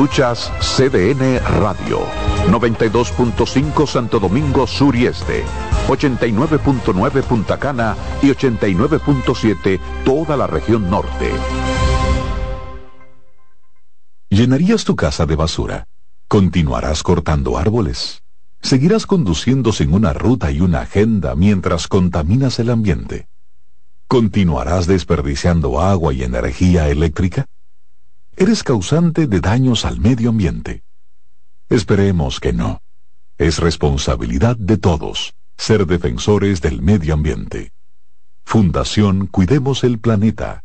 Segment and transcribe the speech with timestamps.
[0.00, 2.00] Escuchas CDN Radio,
[2.48, 5.44] 92.5 Santo Domingo Sur y Este,
[5.88, 11.30] 89.9 Punta Cana y 89.7 toda la región norte.
[14.30, 15.84] ¿Llenarías tu casa de basura?
[16.28, 18.22] ¿Continuarás cortando árboles?
[18.62, 23.28] ¿Seguirás conduciendo sin una ruta y una agenda mientras contaminas el ambiente?
[24.08, 27.44] ¿Continuarás desperdiciando agua y energía eléctrica?
[28.36, 30.82] Eres causante de daños al medio ambiente.
[31.68, 32.82] Esperemos que no.
[33.38, 37.72] Es responsabilidad de todos ser defensores del medio ambiente.
[38.44, 40.64] Fundación Cuidemos el Planeta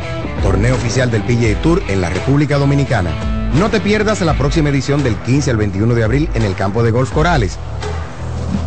[0.44, 5.04] torneo oficial del PGA Tour en la República Dominicana no te pierdas la próxima edición
[5.04, 7.58] del 15 al 21 de abril en el campo de golf Corales,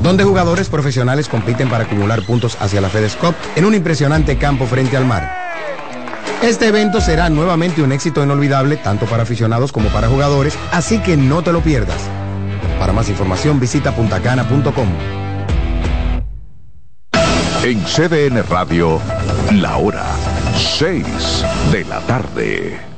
[0.03, 4.67] donde jugadores profesionales compiten para acumular puntos hacia la FedEx Cup en un impresionante campo
[4.67, 5.47] frente al mar.
[6.43, 11.17] Este evento será nuevamente un éxito inolvidable tanto para aficionados como para jugadores, así que
[11.17, 12.01] no te lo pierdas.
[12.79, 14.89] Para más información visita puntacana.com.
[17.65, 19.01] En CDN Radio,
[19.55, 20.05] la hora
[20.55, 21.05] 6
[21.73, 22.96] de la tarde.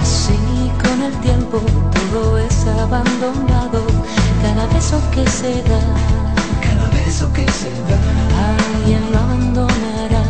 [0.00, 1.60] Así con el tiempo
[2.10, 3.86] todo es abandonado.
[4.42, 5.80] Cada beso que se da,
[6.60, 7.98] cada beso que se da,
[8.50, 10.24] alguien lo abandonará.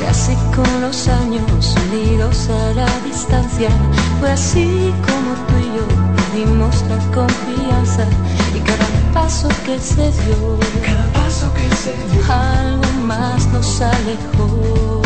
[0.00, 3.68] Y así con los años unidos a la distancia,
[4.18, 5.86] fue así como tú y yo
[6.34, 8.06] dimos la confianza
[8.54, 15.05] y cada paso que se dio, cada paso que se dio, algo más nos alejó.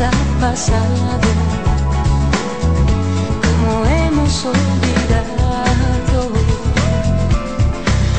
[0.00, 1.30] ha pasado?
[3.42, 6.30] ¿Cómo hemos olvidado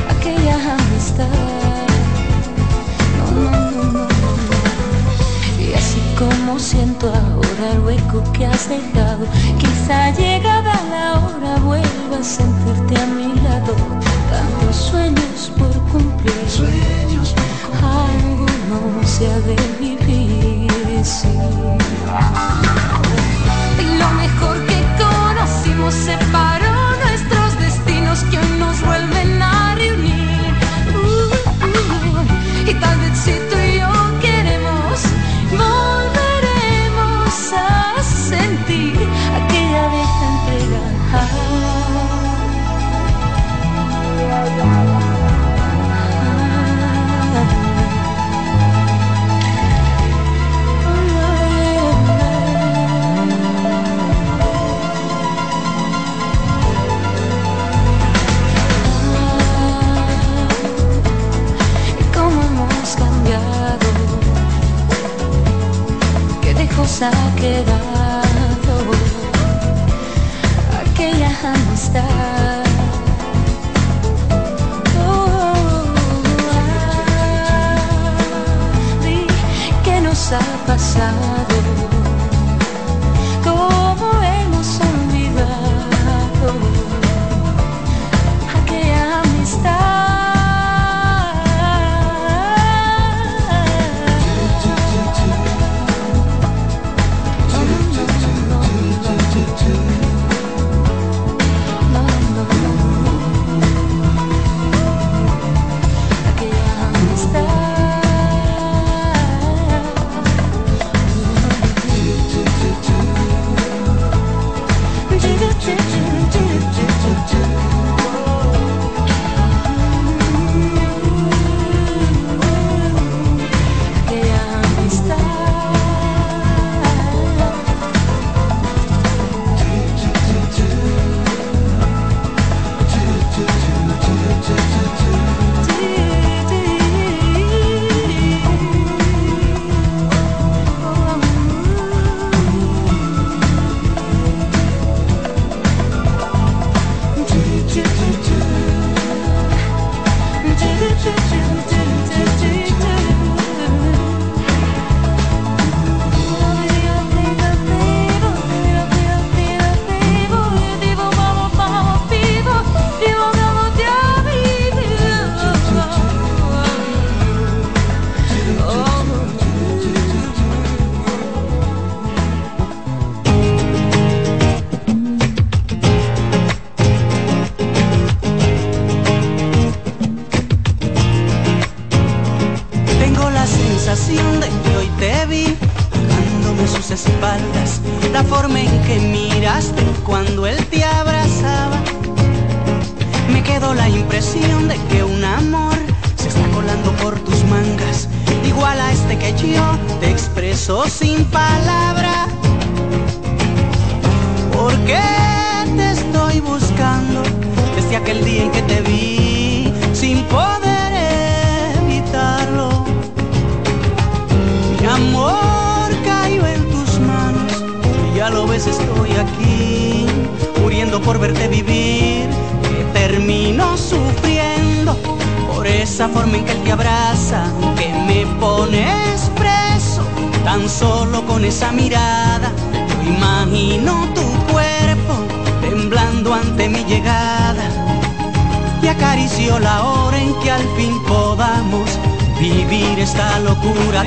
[0.09, 1.85] aquella amistad?
[6.17, 9.25] Como siento ahora el hueco que has dejado.
[9.59, 13.75] Quizá llegada la hora vuelva a sentirte a mi lado.
[14.31, 17.35] Tantos sueños por cumplir, sueños
[17.81, 21.05] algo no se ha de vivir.
[21.05, 21.29] Sí.
[23.79, 26.64] Y lo mejor que conocimos separó nuestros
[80.97, 81.44] inside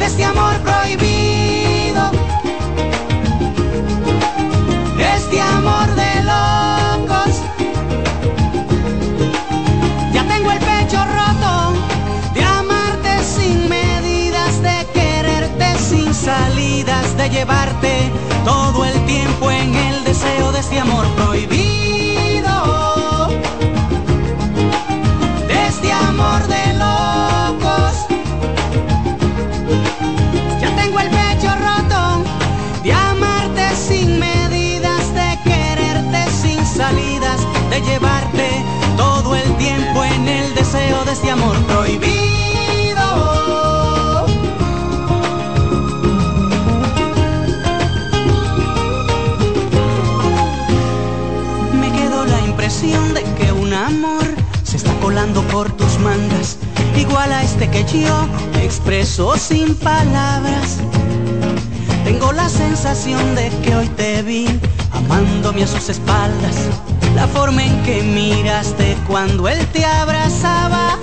[0.08, 0.77] este amor
[57.66, 58.28] que yo
[58.62, 60.78] expreso sin palabras.
[62.04, 64.46] Tengo la sensación de que hoy te vi
[64.92, 66.54] amándome a sus espaldas.
[67.16, 70.98] La forma en que miraste cuando él te abrazaba.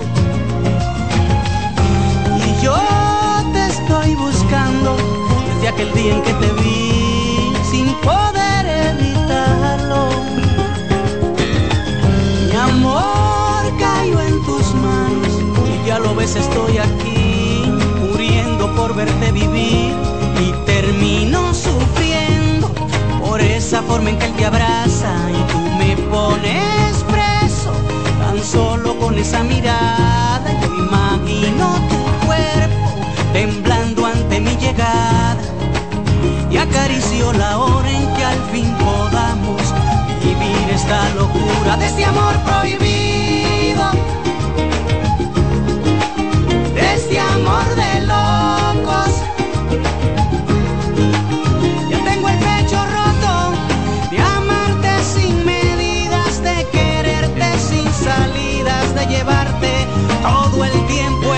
[2.38, 2.78] Y yo
[3.52, 4.96] te estoy buscando
[5.56, 10.10] desde aquel día en que te vi sin poder evitarlo.
[12.48, 13.35] Mi amor
[15.96, 17.72] ya lo ves, estoy aquí,
[18.02, 19.94] muriendo por verte vivir.
[20.46, 22.68] Y termino sufriendo
[23.24, 25.14] por esa forma en que él te abraza.
[25.38, 27.72] Y tú me pones preso,
[28.20, 30.48] tan solo con esa mirada.
[30.62, 32.88] Yo imagino tu cuerpo
[33.32, 35.38] temblando ante mi llegada.
[36.52, 39.62] Y acaricio la hora en que al fin podamos
[40.22, 43.05] vivir esta locura de este amor prohibido.
[47.48, 49.22] Amor de locos,
[51.92, 53.54] ya tengo el pecho roto
[54.10, 59.86] de amarte sin medidas, de quererte sin salidas, de llevarte
[60.24, 61.35] todo el tiempo.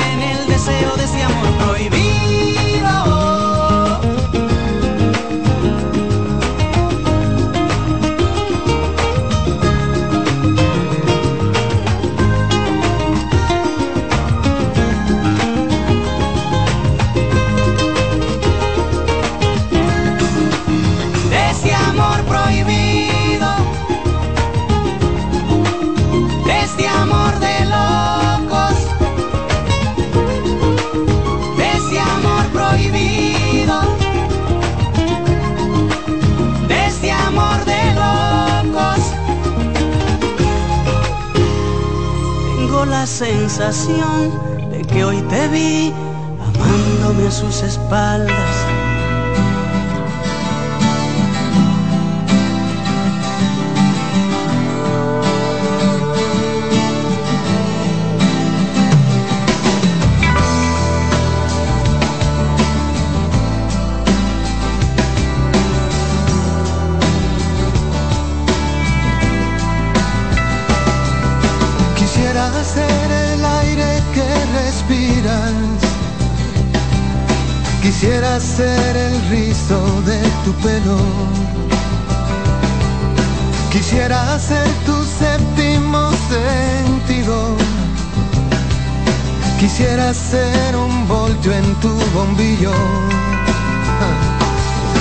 [43.17, 45.91] Sensación de que hoy te vi
[46.39, 48.76] amándome a sus espaldas.
[78.37, 80.99] Quisiera ser el rizo de tu pelo.
[83.71, 87.57] Quisiera ser tu séptimo sentido.
[89.59, 92.73] Quisiera ser un voltio en tu bombillo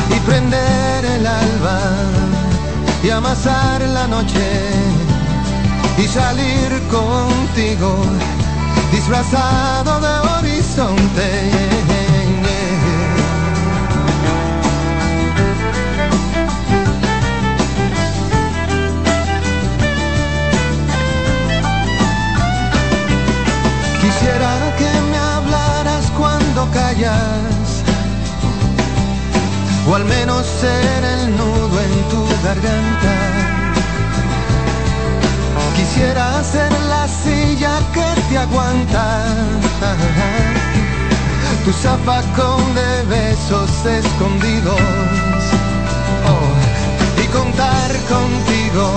[0.09, 1.81] y prender el alba
[3.03, 4.49] y amasar la noche
[5.99, 7.99] y salir contigo
[8.93, 11.96] disfrazado de horizonte.
[26.73, 27.83] Callas,
[29.89, 33.15] o al menos ser el nudo en tu garganta.
[35.77, 39.25] Quisiera ser la silla que te aguanta,
[41.65, 44.81] tu zafacón de besos escondidos,
[46.33, 48.91] oh, y contar contigo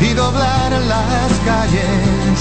[0.00, 2.36] y doblar las calles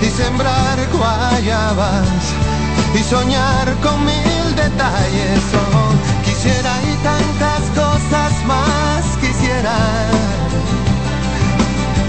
[0.00, 2.51] y sembrar guayabas
[2.94, 5.42] y soñar con mil detalles.
[5.54, 5.92] Oh,
[6.24, 9.76] quisiera y tantas cosas más quisiera.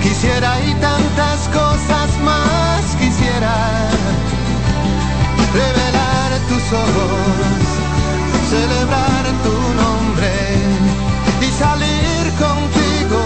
[0.01, 3.55] Quisiera y tantas cosas más quisiera.
[5.53, 7.63] Revelar tus ojos,
[8.49, 10.33] celebrar tu nombre
[11.41, 13.21] y salir contigo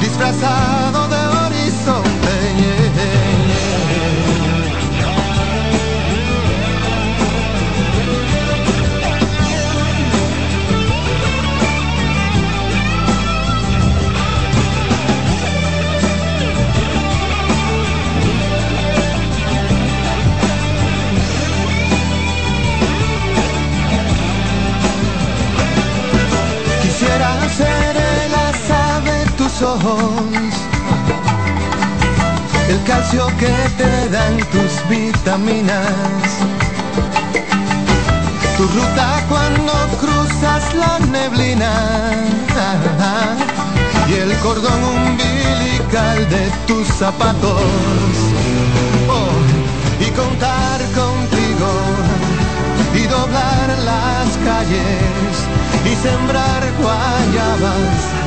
[0.00, 2.16] disfrazado de horizonte.
[2.58, 3.35] Quisiera
[29.62, 30.00] ojos,
[32.68, 35.86] el calcio que te dan tus vitaminas,
[38.56, 41.72] tu ruta cuando cruzas la neblina.
[44.08, 47.60] Y el cordón umbilical de tus zapatos.
[49.08, 51.70] Oh, y contar contigo.
[52.94, 55.34] Y doblar las calles.
[55.84, 58.25] Y sembrar guayabas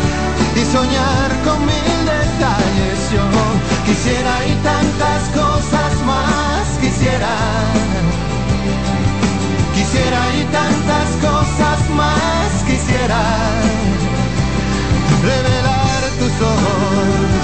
[0.62, 3.00] y soñar con mil detalles.
[3.14, 3.26] Yo
[3.86, 7.36] quisiera y tantas cosas más quisiera.
[9.76, 13.22] Quisiera y tantas cosas más quisiera.
[15.30, 17.44] Revelar tus ojos,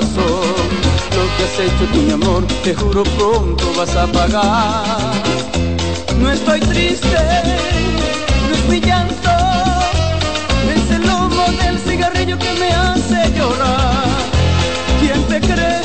[0.00, 5.12] Lo que has hecho tú mi amor, te juro pronto vas a pagar.
[6.18, 7.18] No estoy triste,
[8.48, 9.30] no es mi llanto,
[10.74, 14.04] es el humo del cigarrillo que me hace llorar.
[14.98, 15.82] ¿Quién te cree?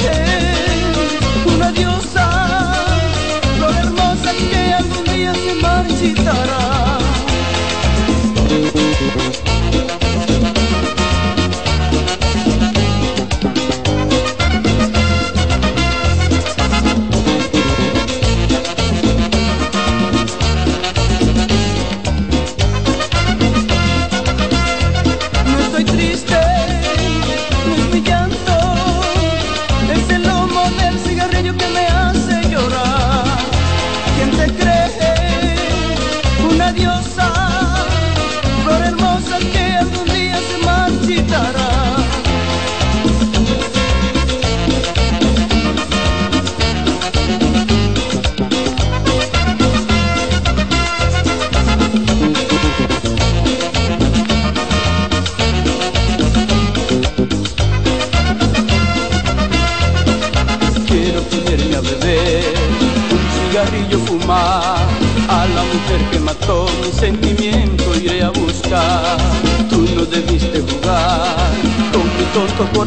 [1.53, 2.73] Una diosa,
[3.57, 6.86] flor hermosa que algún día se marchitará.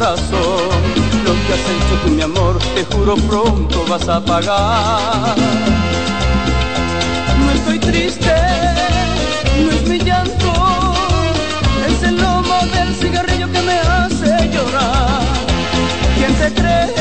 [0.01, 5.35] Lo que has hecho tú, mi amor, te juro pronto vas a pagar.
[7.39, 8.33] No estoy triste,
[9.63, 10.53] no es mi llanto,
[11.87, 15.21] es el lomo del cigarrillo que me hace llorar.
[16.17, 17.00] ¿Quién te cree?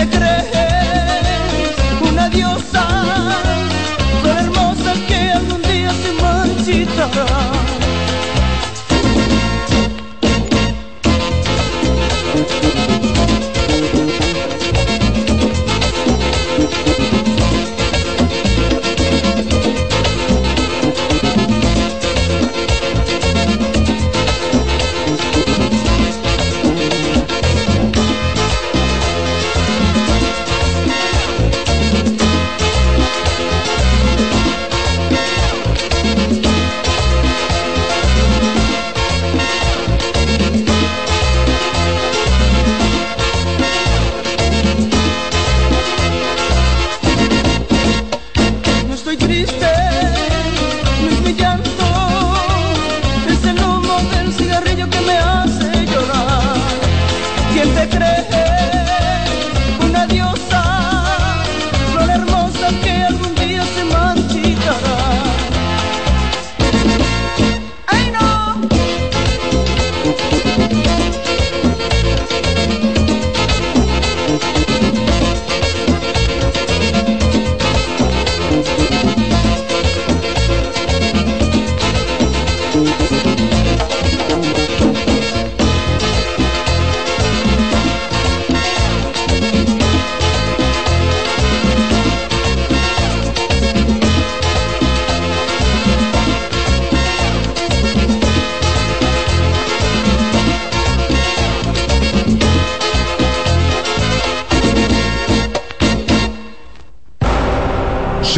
[0.00, 1.76] te crees
[2.10, 2.86] una diosa,
[4.22, 7.59] tan hermosa que algún día se marchitará.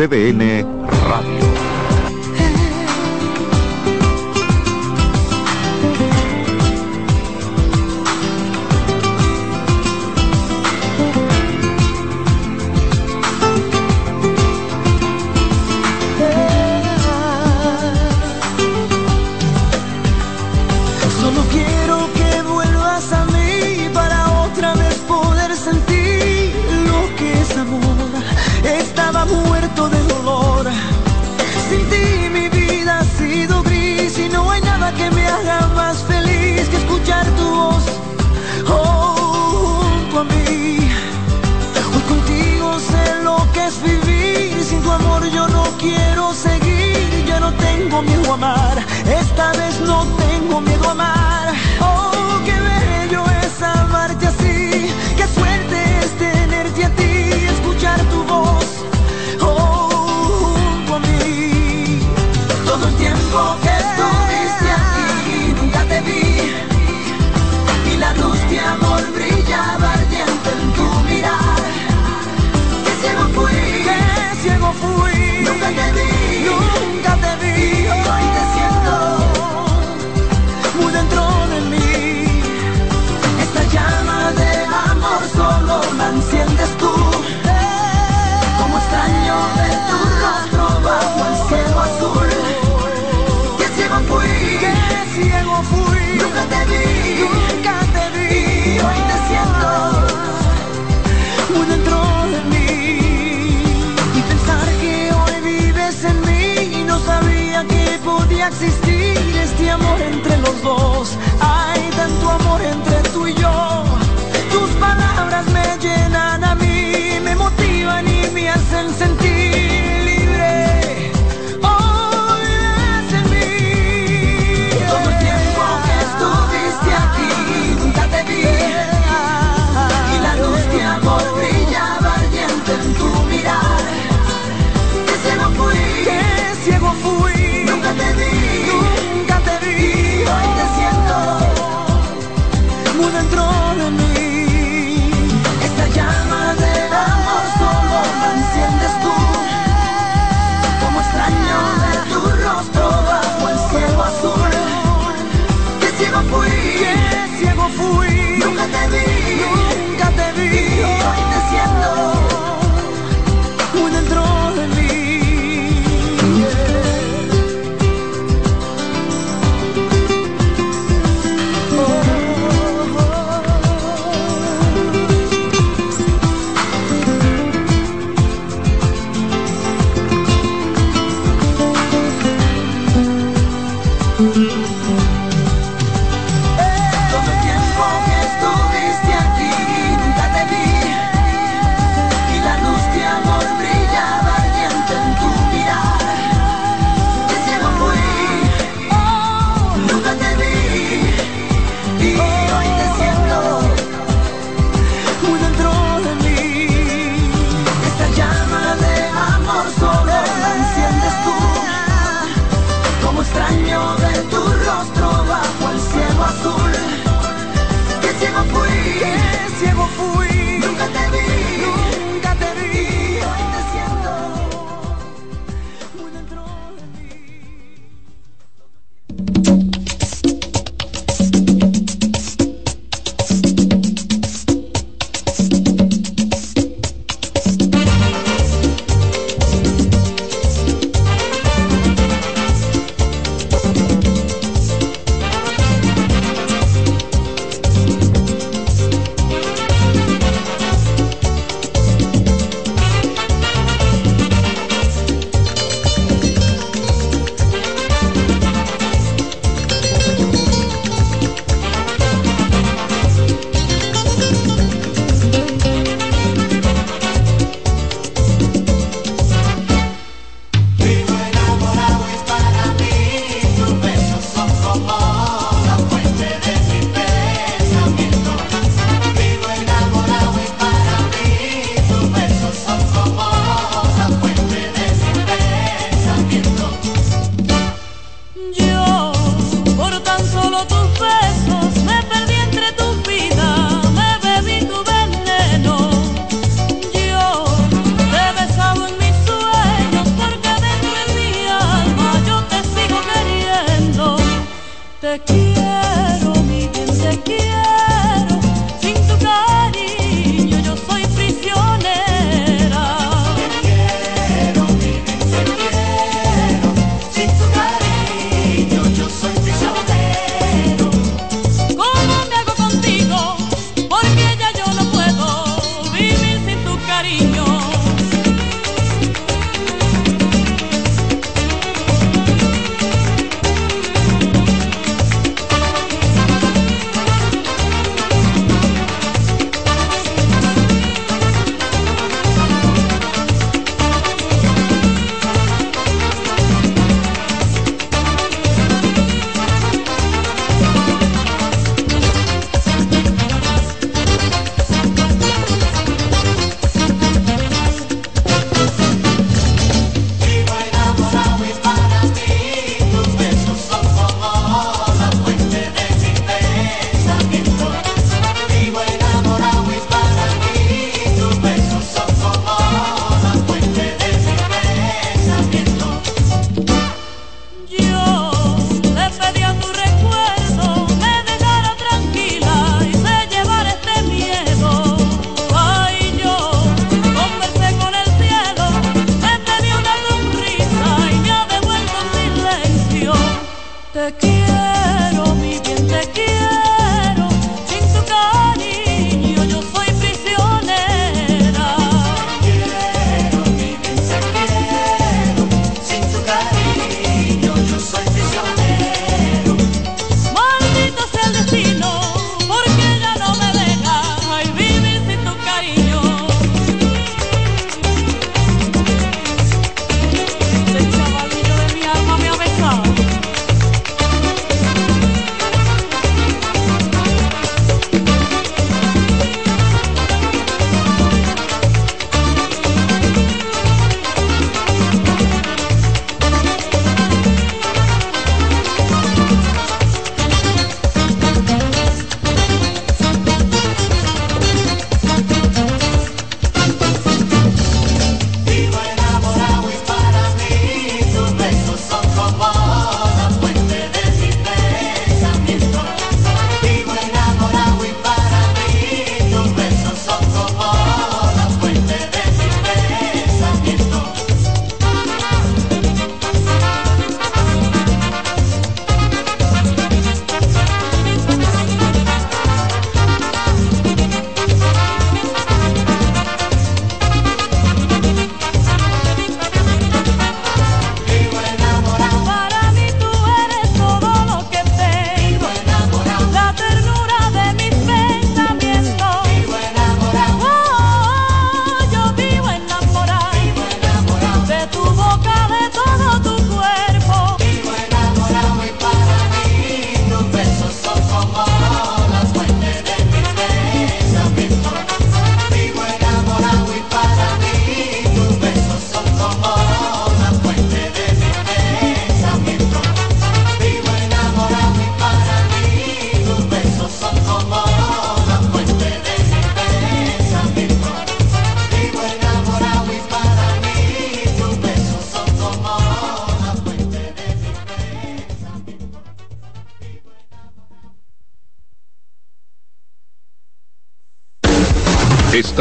[0.03, 0.72] CDN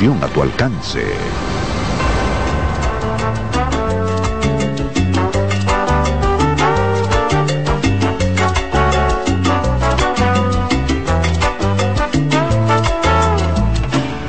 [0.00, 1.02] a tu alcance.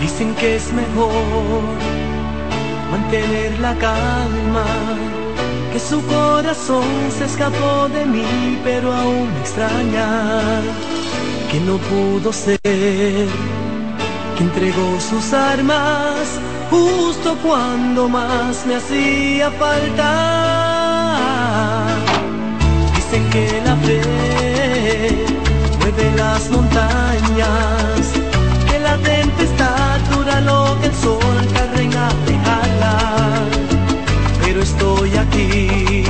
[0.01, 1.11] Dicen que es mejor
[2.89, 4.65] mantener la calma,
[5.71, 6.83] que su corazón
[7.15, 10.61] se escapó de mí, pero aún me extraña
[11.51, 12.59] que no pudo ser
[14.39, 16.39] que entregó sus armas
[16.71, 20.13] justo cuando más me hacía falta.
[22.95, 24.01] Dicen que la fe
[25.79, 28.13] mueve las montañas,
[28.69, 32.95] que la tempestad dura lo que el sol carga a dejarla.
[34.41, 36.05] Pero estoy aquí,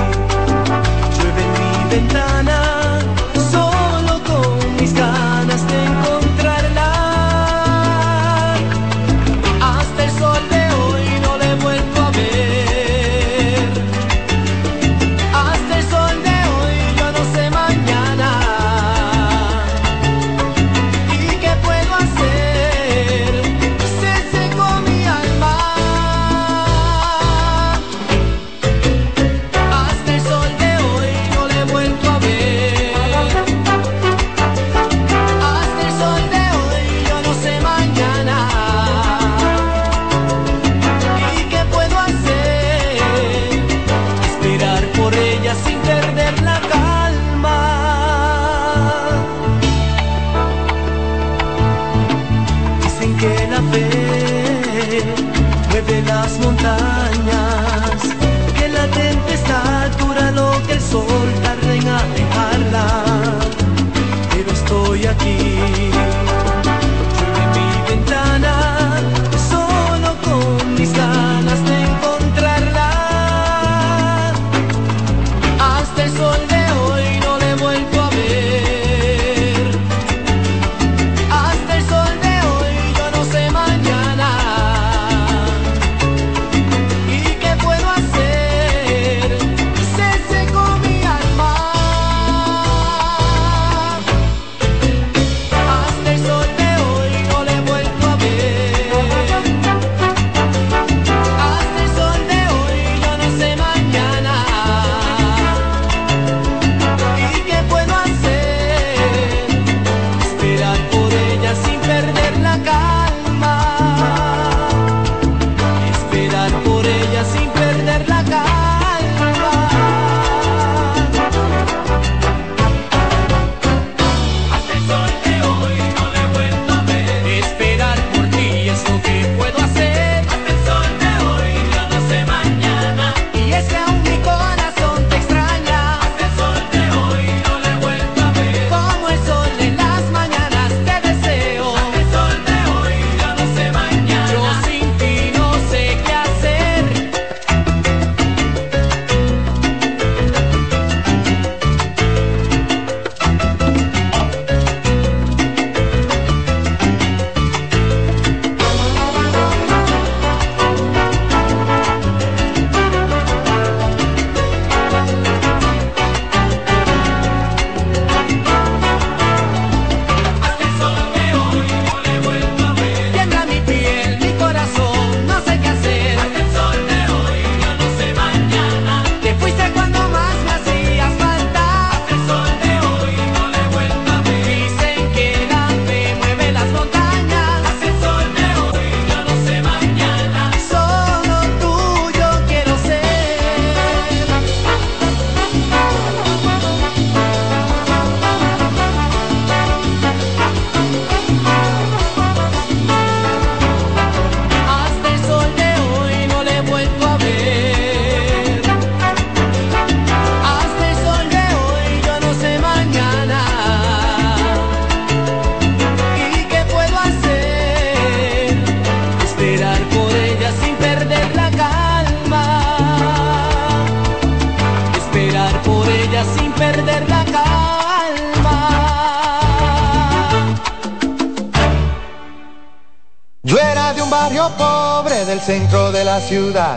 [235.38, 236.76] centro de la ciudad.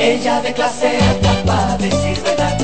[0.00, 1.88] Ella de clase alta de
[2.24, 2.58] verdad.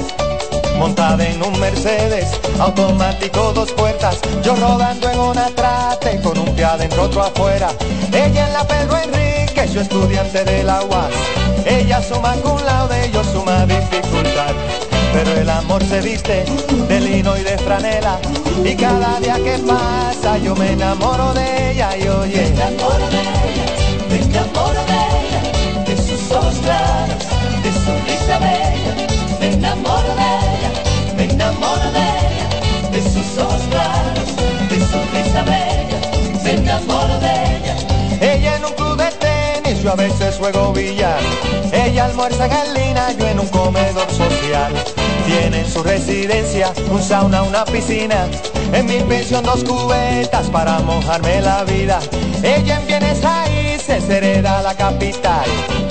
[0.79, 2.27] Montada en un Mercedes,
[2.59, 7.69] automático dos puertas, yo rodando en una trate con un pie adentro otro afuera.
[8.13, 11.13] Ella en la Pedro Enrique, yo estudiante de la UAS.
[11.67, 14.55] Ella suma con laude, yo suma dificultad.
[15.13, 16.45] Pero el amor se viste
[16.89, 18.19] de lino y de franela
[18.65, 23.21] Y cada día que pasa yo me enamoro de ella y oye Me enamoro de
[23.21, 23.42] ella,
[26.63, 28.95] de su risa bella,
[29.41, 30.71] me enamoro de ella,
[31.17, 34.37] me enamoro de ella, de sus ojos claros,
[34.71, 37.53] de su risa bella, me enamoro de ella,
[39.91, 41.19] a veces juego billar.
[41.73, 44.73] Ella almuerza en lina, yo en un comedor social.
[45.27, 48.29] Tiene en su residencia un sauna, una piscina.
[48.73, 51.99] En mi pensión dos cubetas para mojarme la vida.
[52.43, 55.47] Ella en bienes raíces hereda la capital.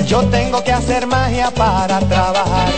[0.07, 2.69] Yo tengo que hacer magia para trabajar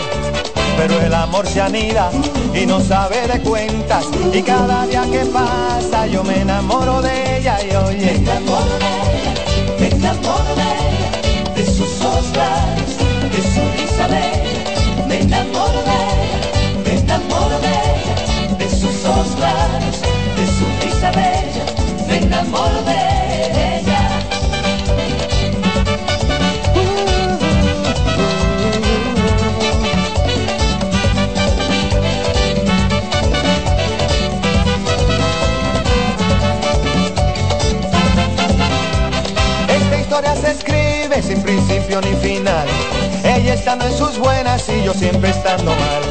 [0.78, 2.10] pero el amor se anida
[2.54, 4.06] y no sabe de cuentas.
[4.34, 8.90] Y cada día que pasa yo me enamoro de ella y oye me enamoro de
[9.20, 9.34] ella
[9.80, 11.90] me enamoro de ella de sus
[12.34, 12.98] claros
[13.32, 20.02] de su risa bella me enamoro de ella me enamoro de ella de sus claros
[20.38, 21.66] de su risa bella
[22.08, 23.13] me enamoro de ella
[41.84, 42.68] principio ni final.
[43.24, 46.02] Ella estando en sus buenas y yo siempre estando mal.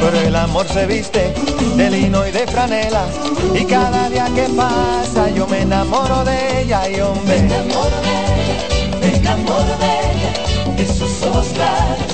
[0.00, 1.32] Pero el amor se viste
[1.76, 3.06] de lino y de franela.
[3.54, 7.40] Y cada día que pasa yo me enamoro de ella y hombre.
[7.40, 12.05] Me enamoro de ella, me enamoro de ella, de sus ojos claros,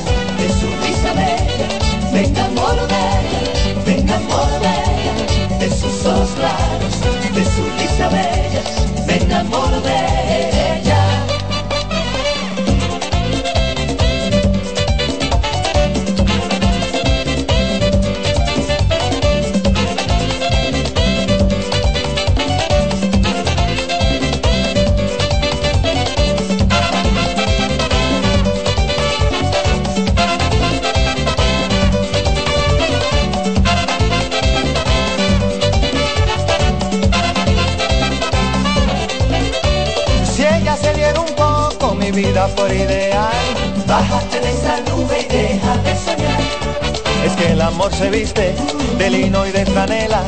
[47.90, 48.54] se viste
[48.98, 50.22] de lino y de franela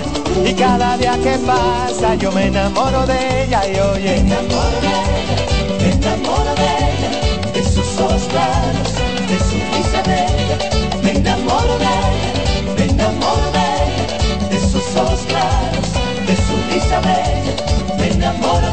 [0.44, 4.22] y cada día que pasa yo me enamoro de ella y oye.
[4.22, 5.36] Me enamoro de ella,
[5.78, 8.94] me enamoro de ella, de sus ojos claros,
[9.28, 10.58] de su risa bella.
[11.02, 12.32] Me enamoro de ella,
[12.76, 15.88] me enamoro de ella, de sus ojos claros,
[16.26, 17.96] de su risa bella.
[17.98, 18.63] Me enamoro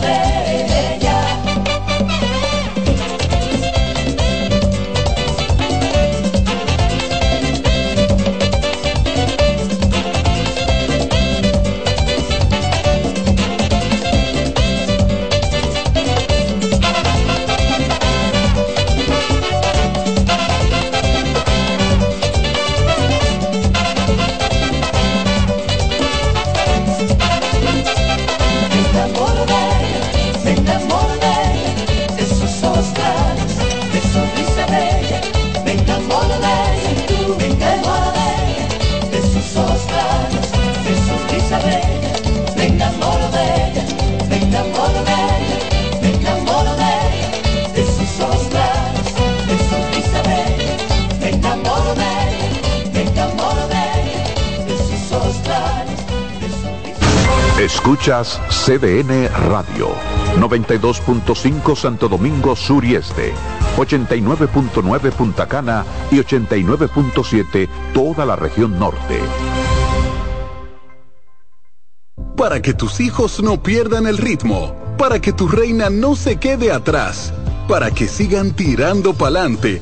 [58.12, 59.88] CDN Radio,
[60.38, 63.32] 92.5 Santo Domingo Sur y Este,
[63.78, 69.18] 89.9 Punta Cana y 89.7 toda la región norte.
[72.36, 76.74] Para que tus hijos no pierdan el ritmo, para que tu reina no se quede
[76.74, 77.34] atrás,
[77.70, 79.82] para que sigan tirando pa'lante.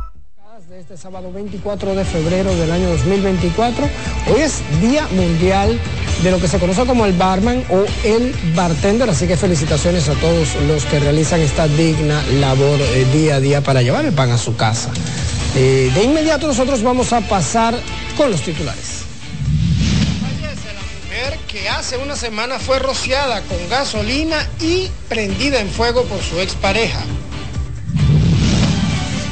[1.01, 3.89] Sábado 24 de febrero del año 2024.
[4.31, 5.79] Hoy es Día Mundial
[6.21, 10.13] de lo que se conoce como el barman o el bartender, así que felicitaciones a
[10.13, 14.29] todos los que realizan esta digna labor eh, día a día para llevar el pan
[14.29, 14.91] a su casa.
[15.55, 17.73] Eh, de inmediato nosotros vamos a pasar
[18.15, 19.01] con los titulares.
[20.39, 26.21] La mujer que hace una semana fue rociada con gasolina y prendida en fuego por
[26.21, 27.03] su expareja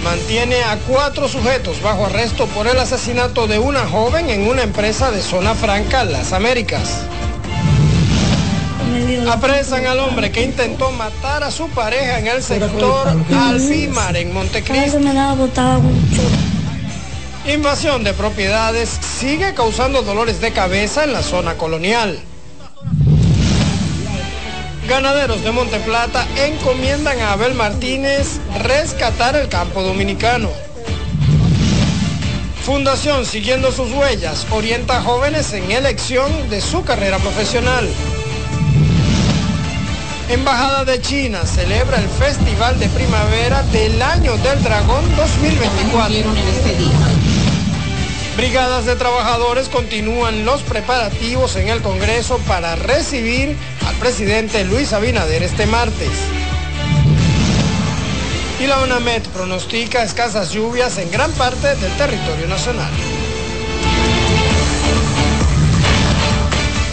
[0.09, 5.11] mantiene a cuatro sujetos bajo arresto por el asesinato de una joven en una empresa
[5.11, 7.01] de zona franca, Las Américas.
[9.31, 13.07] Apresan al hombre que intentó matar a su pareja en el sector
[13.37, 14.97] Alfimar, en Montecristo.
[17.47, 18.89] Invasión de propiedades
[19.19, 22.19] sigue causando dolores de cabeza en la zona colonial.
[24.89, 30.49] Ganaderos de Monteplata encomiendan a Abel Martínez rescatar el campo dominicano.
[32.65, 37.87] Fundación Siguiendo sus huellas orienta a jóvenes en elección de su carrera profesional.
[40.29, 46.23] Embajada de China celebra el Festival de Primavera del Año del Dragón 2024.
[48.35, 53.55] Brigadas de trabajadores continúan los preparativos en el Congreso para recibir
[53.89, 56.11] al presidente Luis Abinader este martes.
[58.59, 62.91] Y la UNAMED pronostica escasas lluvias en gran parte del territorio nacional.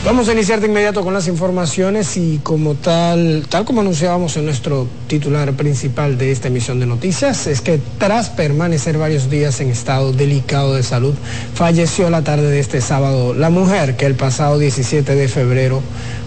[0.07, 4.45] Vamos a iniciar de inmediato con las informaciones y como tal, tal como anunciábamos en
[4.45, 9.69] nuestro titular principal de esta emisión de noticias, es que tras permanecer varios días en
[9.69, 11.13] estado delicado de salud,
[11.55, 15.83] falleció la tarde de este sábado la mujer que el pasado 17 de febrero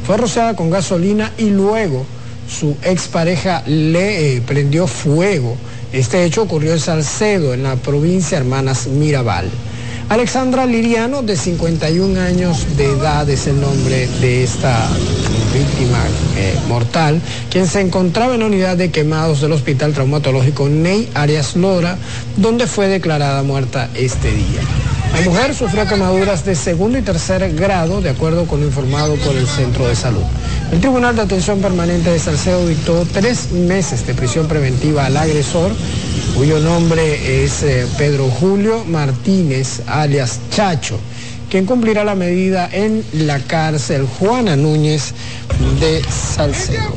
[0.05, 2.05] fue rociada con gasolina y luego
[2.49, 5.55] su expareja le eh, prendió fuego.
[5.93, 9.49] Este hecho ocurrió en Salcedo, en la provincia Hermanas Mirabal.
[10.09, 14.89] Alexandra Liriano, de 51 años de edad, es el nombre de esta
[15.53, 15.99] víctima
[16.35, 21.55] eh, mortal, quien se encontraba en la unidad de quemados del Hospital Traumatológico Ney Arias
[21.55, 21.95] Lora,
[22.37, 24.61] donde fue declarada muerta este día.
[25.13, 29.35] La mujer sufrió quemaduras de segundo y tercer grado, de acuerdo con lo informado por
[29.35, 30.23] el Centro de Salud.
[30.71, 35.71] El Tribunal de Atención Permanente de Salcedo dictó tres meses de prisión preventiva al agresor,
[36.35, 40.99] cuyo nombre es eh, Pedro Julio Martínez, alias Chacho,
[41.49, 45.13] quien cumplirá la medida en la cárcel Juana Núñez
[45.79, 46.93] de Salcedo.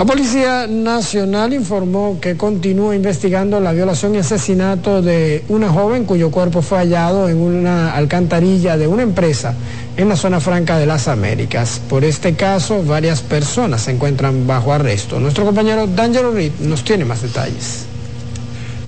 [0.00, 6.30] La Policía Nacional informó que continúa investigando la violación y asesinato de una joven cuyo
[6.30, 9.54] cuerpo fue hallado en una alcantarilla de una empresa
[9.98, 11.82] en la zona franca de las Américas.
[11.86, 15.20] Por este caso, varias personas se encuentran bajo arresto.
[15.20, 17.84] Nuestro compañero D'Angelo Reed nos tiene más detalles.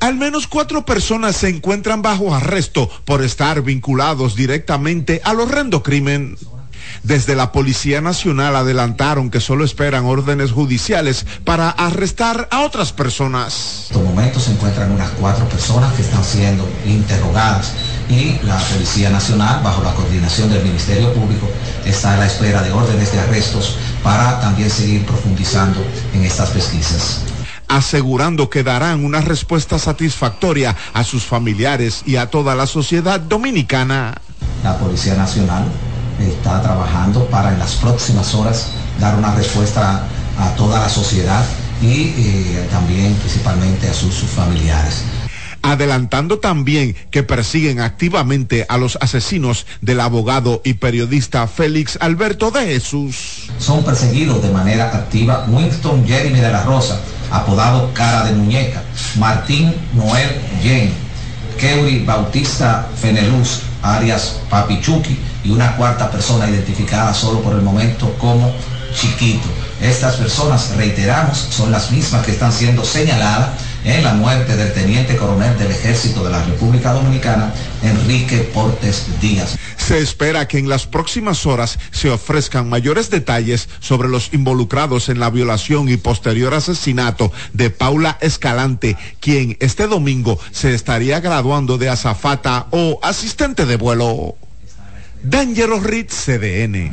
[0.00, 6.38] Al menos cuatro personas se encuentran bajo arresto por estar vinculados directamente al horrendo crimen.
[7.02, 13.88] Desde la Policía Nacional adelantaron que solo esperan órdenes judiciales para arrestar a otras personas.
[13.90, 17.72] En estos momentos se encuentran unas cuatro personas que están siendo interrogadas
[18.08, 21.48] y la Policía Nacional, bajo la coordinación del Ministerio Público,
[21.84, 27.20] está a la espera de órdenes de arrestos para también seguir profundizando en estas pesquisas
[27.68, 34.14] asegurando que darán una respuesta satisfactoria a sus familiares y a toda la sociedad dominicana.
[34.62, 35.64] La Policía Nacional
[36.28, 38.68] está trabajando para en las próximas horas
[39.00, 40.04] dar una respuesta
[40.38, 41.44] a toda la sociedad
[41.80, 45.04] y eh, también principalmente a sus, sus familiares
[45.62, 52.66] adelantando también que persiguen activamente a los asesinos del abogado y periodista Félix Alberto de
[52.66, 53.48] Jesús.
[53.58, 57.00] Son perseguidos de manera activa Winston Jeremy de la Rosa,
[57.30, 58.82] apodado Cara de Muñeca,
[59.18, 60.28] Martín Noel
[60.62, 60.92] Jen,
[61.58, 68.52] Keuri Bautista Feneluz, alias Papichuki, y una cuarta persona identificada solo por el momento como
[68.94, 69.48] Chiquito.
[69.80, 73.50] Estas personas, reiteramos, son las mismas que están siendo señaladas
[73.84, 79.56] en la muerte del teniente coronel del ejército de la República Dominicana, Enrique Portes Díaz.
[79.76, 85.18] Se espera que en las próximas horas se ofrezcan mayores detalles sobre los involucrados en
[85.18, 91.88] la violación y posterior asesinato de Paula Escalante, quien este domingo se estaría graduando de
[91.88, 94.36] azafata o asistente de vuelo.
[95.24, 96.90] Dangerous Reed CDN.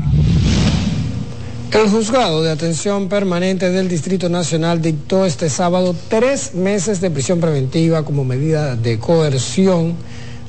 [1.72, 7.40] El juzgado de atención permanente del Distrito Nacional dictó este sábado tres meses de prisión
[7.40, 9.96] preventiva como medida de coerción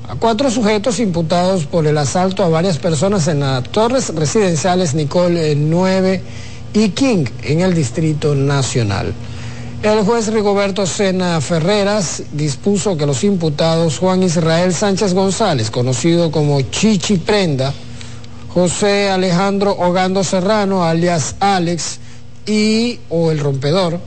[0.07, 5.55] a cuatro sujetos imputados por el asalto a varias personas en las torres residenciales Nicole
[5.57, 6.21] 9
[6.75, 9.15] y King en el Distrito Nacional.
[9.83, 16.61] El juez Rigoberto Sena Ferreras dispuso que los imputados Juan Israel Sánchez González, conocido como
[16.61, 17.73] Chichi Prenda,
[18.53, 21.99] José Alejandro Ogando Serrano, alias Alex,
[22.45, 23.99] y o el rompedor,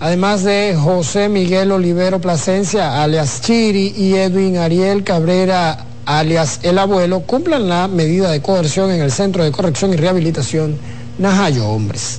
[0.00, 7.20] además de José Miguel Olivero Plasencia, alias Chiri, y Edwin Ariel Cabrera, alias El Abuelo,
[7.20, 10.76] cumplan la medida de coerción en el Centro de Corrección y Rehabilitación
[11.18, 12.18] Najayo Hombres.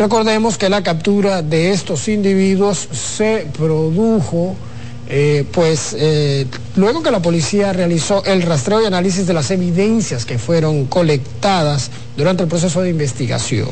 [0.00, 4.56] Recordemos que la captura de estos individuos se produjo
[5.10, 10.24] eh, pues eh, luego que la policía realizó el rastreo y análisis de las evidencias
[10.24, 13.68] que fueron colectadas durante el proceso de investigación.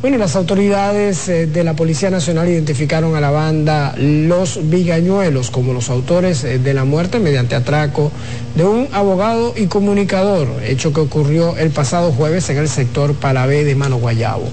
[0.00, 5.74] Bueno, las autoridades eh, de la Policía Nacional identificaron a la banda Los Vigañuelos como
[5.74, 8.10] los autores eh, de la muerte mediante atraco
[8.54, 13.62] de un abogado y comunicador, hecho que ocurrió el pasado jueves en el sector Palabé
[13.62, 14.48] de Mano Guayabo.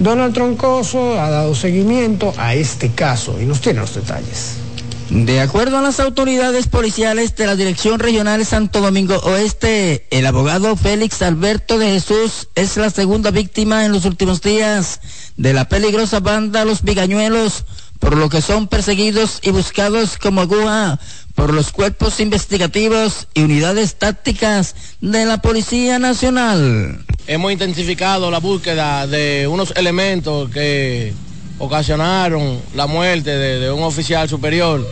[0.00, 4.65] Donald Troncoso ha dado seguimiento a este caso y nos tiene los detalles.
[5.10, 10.74] De acuerdo a las autoridades policiales de la Dirección Regional Santo Domingo Oeste, el abogado
[10.74, 15.00] Félix Alberto de Jesús es la segunda víctima en los últimos días
[15.36, 17.64] de la peligrosa banda Los Vigañuelos,
[18.00, 20.98] por lo que son perseguidos y buscados como aguja
[21.36, 27.04] por los cuerpos investigativos y unidades tácticas de la Policía Nacional.
[27.28, 31.14] Hemos intensificado la búsqueda de unos elementos que
[31.58, 34.86] ocasionaron la muerte de, un oficial superior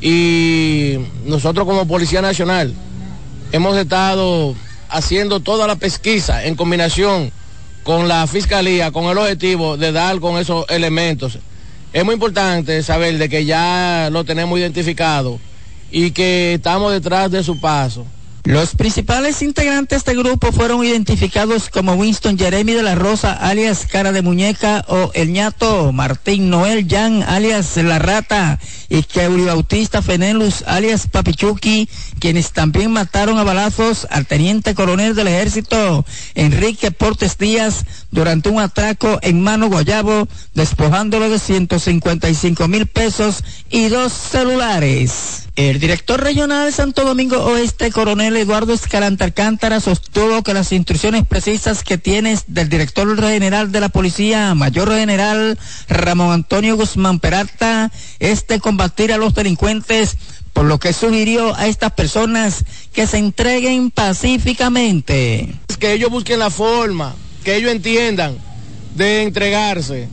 [0.00, 2.74] y nosotros como Policía Nacional
[3.52, 4.54] hemos estado
[4.88, 7.32] haciendo toda la pesquisa en combinación
[7.84, 11.38] con la Fiscalía con el objetivo de dar con esos elementos.
[11.92, 15.38] Es muy importante saber de que ya lo tenemos identificado
[15.90, 18.04] y que estamos detrás de su paso.
[18.44, 24.12] Los principales integrantes del grupo fueron identificados como Winston Jeremy de la Rosa, alias Cara
[24.12, 30.62] de Muñeca, o El ñato Martín Noel Jan, alias La Rata, y Keuri Bautista Fenelus,
[30.66, 31.88] alias Papichuki,
[32.18, 38.60] quienes también mataron a balazos al teniente coronel del ejército, Enrique Portes Díaz, durante un
[38.60, 45.48] atraco en Mano Guayabo, despojándolo de 155 mil pesos y dos celulares.
[45.56, 51.26] El director regional de Santo Domingo Oeste, coronel Eduardo Escalante Alcántara, sostuvo que las instrucciones
[51.26, 55.58] precisas que tienes del director general de la policía, mayor general
[55.88, 60.16] Ramón Antonio Guzmán Peralta, es de combatir a los delincuentes,
[60.52, 65.54] por lo que sugirió a estas personas que se entreguen pacíficamente.
[65.78, 67.14] Que ellos busquen la forma,
[67.44, 68.38] que ellos entiendan
[68.94, 70.08] de entregarse,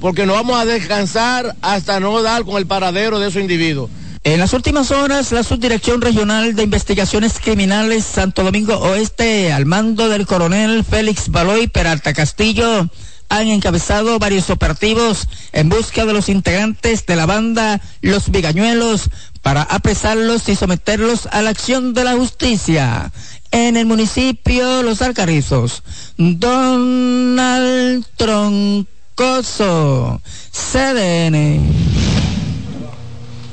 [0.00, 3.90] porque no vamos a descansar hasta no dar con el paradero de esos individuos.
[4.24, 10.08] En las últimas horas, la Subdirección Regional de Investigaciones Criminales Santo Domingo Oeste, al mando
[10.08, 12.88] del coronel Félix Baloy Peralta Castillo,
[13.28, 19.10] han encabezado varios operativos en busca de los integrantes de la banda Los Vigañuelos
[19.42, 23.10] para apresarlos y someterlos a la acción de la justicia.
[23.50, 25.82] En el municipio Los Alcarrizos,
[26.16, 30.22] Donald Troncoso,
[30.52, 32.11] CDN.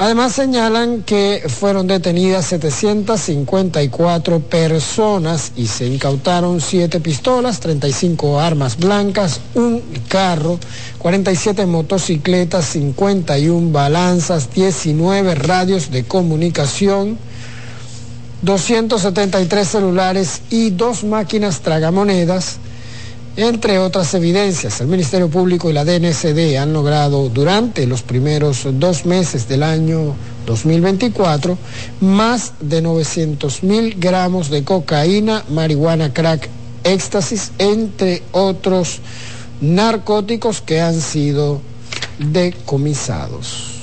[0.00, 9.40] Además señalan que fueron detenidas 754 personas y se incautaron 7 pistolas, 35 armas blancas,
[9.54, 10.60] un carro,
[10.98, 17.18] 47 motocicletas, 51 balanzas, 19 radios de comunicación,
[18.42, 22.58] 273 celulares y dos máquinas tragamonedas
[23.40, 29.06] Entre otras evidencias, el Ministerio Público y la DNCD han logrado durante los primeros dos
[29.06, 31.56] meses del año 2024
[32.00, 36.48] más de 900 mil gramos de cocaína, marihuana, crack,
[36.82, 38.98] éxtasis, entre otros
[39.60, 41.60] narcóticos que han sido
[42.18, 43.77] decomisados.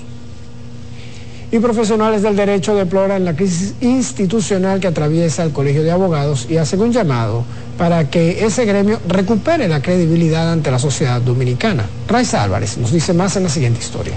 [1.55, 6.57] Y profesionales del derecho deploran la crisis institucional que atraviesa el Colegio de Abogados y
[6.57, 7.45] hacen un llamado
[7.77, 11.85] para que ese gremio recupere la credibilidad ante la sociedad dominicana.
[12.09, 14.15] Raiza Álvarez nos dice más en la siguiente historia.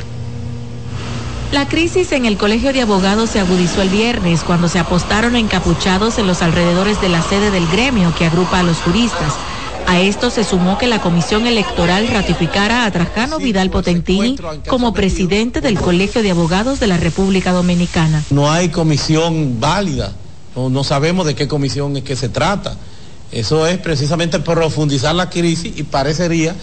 [1.52, 6.18] La crisis en el Colegio de Abogados se agudizó el viernes cuando se apostaron encapuchados
[6.18, 9.34] en los alrededores de la sede del gremio que agrupa a los juristas.
[9.88, 14.36] A esto se sumó que la Comisión Electoral ratificara a Trajano Vidal Potentini
[14.68, 18.22] como presidente del Colegio de Abogados de la República Dominicana.
[18.28, 20.12] No hay comisión válida,
[20.54, 22.76] no, no sabemos de qué comisión es que se trata.
[23.32, 26.54] Eso es precisamente profundizar la crisis y parecería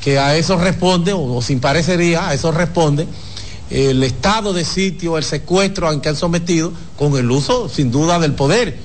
[0.00, 3.06] que a eso responde, o, o sin parecería, a eso responde
[3.70, 8.18] el estado de sitio, el secuestro al que han sometido con el uso sin duda
[8.18, 8.78] del poder.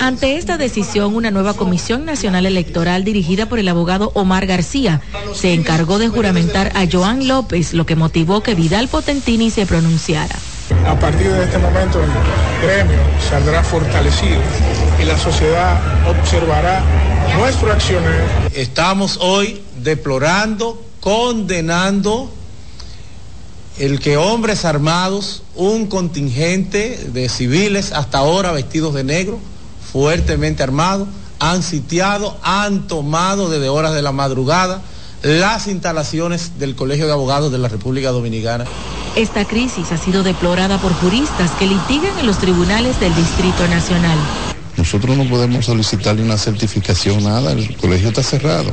[0.00, 5.00] Ante esta decisión, una nueva Comisión Nacional Electoral dirigida por el abogado Omar García
[5.34, 10.36] se encargó de juramentar a Joan López, lo que motivó que Vidal Potentini se pronunciara.
[10.86, 12.10] A partir de este momento el
[12.66, 14.40] gremio saldrá fortalecido
[15.00, 16.82] y la sociedad observará
[17.36, 18.24] nuestro accionar.
[18.54, 22.32] Estamos hoy deplorando, condenando
[23.82, 29.40] el que hombres armados, un contingente de civiles hasta ahora vestidos de negro,
[29.92, 31.08] fuertemente armados,
[31.40, 34.82] han sitiado, han tomado desde horas de la madrugada
[35.24, 38.66] las instalaciones del Colegio de Abogados de la República Dominicana.
[39.16, 44.16] Esta crisis ha sido deplorada por juristas que litigan en los tribunales del Distrito Nacional.
[44.76, 48.70] Nosotros no podemos solicitarle una certificación, nada, el colegio está cerrado.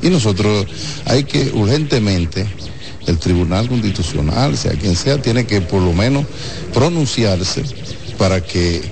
[0.00, 0.66] Y nosotros
[1.04, 2.48] hay que urgentemente
[3.06, 6.24] el Tribunal Constitucional, sea quien sea, tiene que por lo menos
[6.72, 7.62] pronunciarse
[8.18, 8.82] para que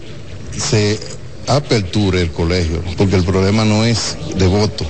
[0.56, 0.98] se
[1.46, 4.84] aperture el colegio, porque el problema no es de voto,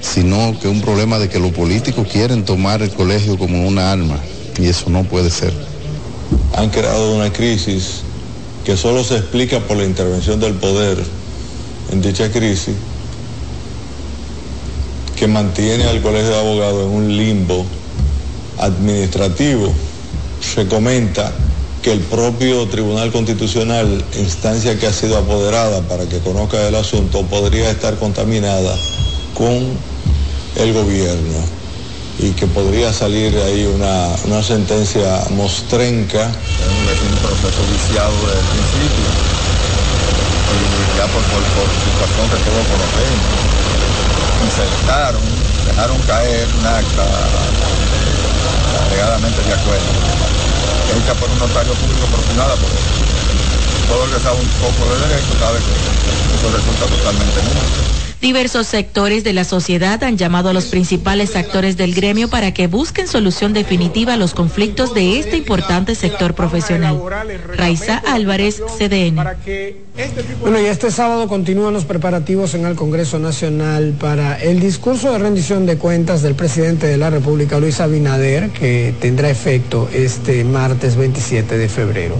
[0.00, 4.18] sino que un problema de que los políticos quieren tomar el colegio como una arma,
[4.58, 5.52] y eso no puede ser.
[6.54, 8.02] Han creado una crisis
[8.64, 10.98] que solo se explica por la intervención del poder
[11.92, 12.74] en dicha crisis,
[15.16, 17.64] que mantiene al colegio de abogados en un limbo
[18.58, 19.72] administrativo.
[20.40, 21.32] Se comenta
[21.82, 27.22] que el propio Tribunal Constitucional, instancia que ha sido apoderada para que conozca el asunto,
[27.24, 28.74] podría estar contaminada
[29.34, 29.76] con
[30.56, 31.38] el gobierno
[32.18, 36.30] y que podría salir ahí una, una sentencia mostrenca.
[36.30, 39.34] Es un proceso viciado desde el principio
[40.54, 43.28] y ya por, por, situación que todos conocemos.
[44.44, 45.22] Insertaron,
[45.66, 46.66] dejaron caer un
[48.94, 49.90] alegadamente de acuerdo,
[50.96, 52.06] hecha por un notario público,
[52.36, 53.88] nada por eso.
[53.88, 58.13] Todo el que sabe un poco de derecho sabe que eso resulta totalmente nulo.
[58.24, 62.68] Diversos sectores de la sociedad han llamado a los principales actores del gremio para que
[62.68, 66.98] busquen solución definitiva a los conflictos de este importante sector profesional.
[67.54, 69.22] Raiza Álvarez, CDN.
[70.40, 75.18] Bueno, y este sábado continúan los preparativos en el Congreso Nacional para el discurso de
[75.18, 80.96] rendición de cuentas del presidente de la República, Luis Abinader, que tendrá efecto este martes
[80.96, 82.16] 27 de febrero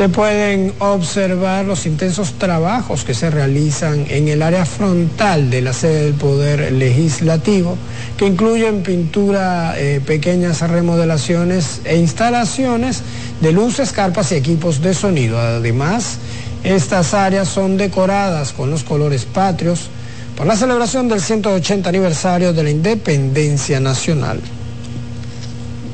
[0.00, 5.74] se pueden observar los intensos trabajos que se realizan en el área frontal de la
[5.74, 7.76] sede del Poder Legislativo,
[8.16, 13.02] que incluyen pintura, eh, pequeñas remodelaciones e instalaciones
[13.42, 15.38] de luces, carpas y equipos de sonido.
[15.38, 16.16] Además,
[16.64, 19.90] estas áreas son decoradas con los colores patrios
[20.34, 24.40] por la celebración del 180 aniversario de la independencia nacional.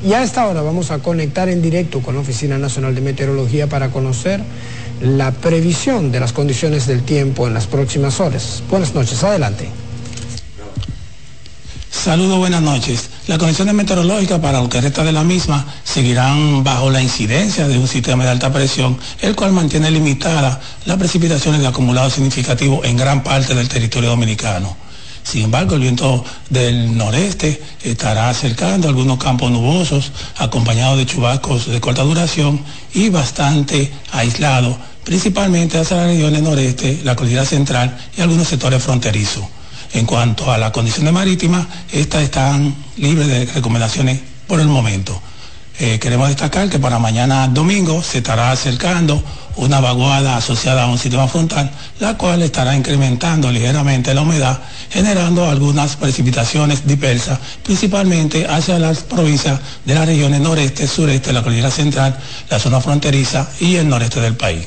[0.04, 3.68] Y a esta hora vamos a conectar en directo con la Oficina Nacional de Meteorología
[3.68, 4.40] para conocer
[5.00, 8.62] la previsión de las condiciones del tiempo en las próximas horas.
[8.70, 9.68] Buenas noches, adelante.
[11.90, 13.10] Saludos, buenas noches.
[13.26, 17.78] Las condiciones meteorológicas para lo que resta de la misma seguirán bajo la incidencia de
[17.78, 22.96] un sistema de alta presión, el cual mantiene limitada las precipitaciones de acumulado significativo en
[22.96, 24.85] gran parte del territorio dominicano.
[25.26, 31.80] Sin embargo, el viento del noreste estará acercando algunos campos nubosos, acompañados de chubascos de
[31.80, 32.60] corta duración
[32.94, 39.42] y bastante aislado, principalmente hacia las regiones noreste, la cordillera central y algunos sectores fronterizos.
[39.94, 45.20] En cuanto a las condiciones marítimas, estas están libres de recomendaciones por el momento.
[45.80, 49.20] Eh, queremos destacar que para mañana domingo se estará acercando
[49.56, 51.70] una vaguada asociada a un sistema frontal,
[52.00, 54.60] la cual estará incrementando ligeramente la humedad,
[54.90, 61.70] generando algunas precipitaciones dispersas, principalmente hacia las provincias de las regiones noreste, sureste, la cordillera
[61.70, 62.16] central,
[62.50, 64.66] la zona fronteriza y el noreste del país.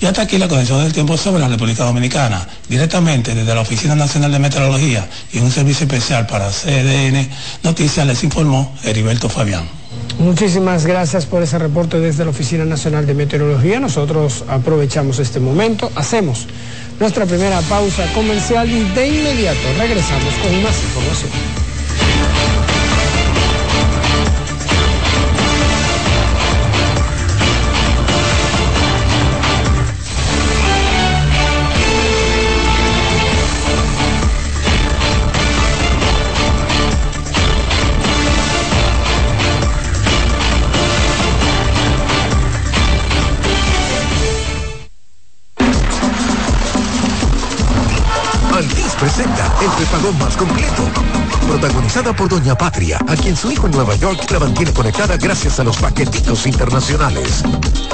[0.00, 3.94] Y hasta aquí la condición del tiempo sobre la República Dominicana, directamente desde la Oficina
[3.94, 7.28] Nacional de Meteorología y un servicio especial para CDN
[7.62, 9.79] Noticias les informó Heriberto Fabián.
[10.18, 13.80] Muchísimas gracias por ese reporte desde la Oficina Nacional de Meteorología.
[13.80, 16.46] Nosotros aprovechamos este momento, hacemos
[16.98, 21.69] nuestra primera pausa comercial y de inmediato regresamos con más información.
[50.18, 50.82] Más completo.
[51.46, 55.60] Protagonizada por Doña Patria, a quien su hijo en Nueva York la mantiene conectada gracias
[55.60, 57.42] a los paquetitos internacionales.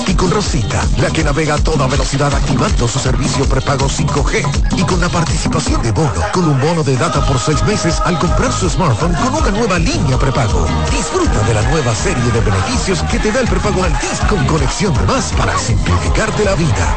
[0.07, 4.79] Y con Rosita, la que navega a toda velocidad activando su servicio prepago 5G.
[4.79, 8.19] Y con la participación de Bono, con un bono de data por seis meses al
[8.19, 10.67] comprar su smartphone con una nueva línea prepago.
[10.91, 14.95] Disfruta de la nueva serie de beneficios que te da el prepago Altis con conexión
[14.95, 16.97] de más para simplificarte la vida.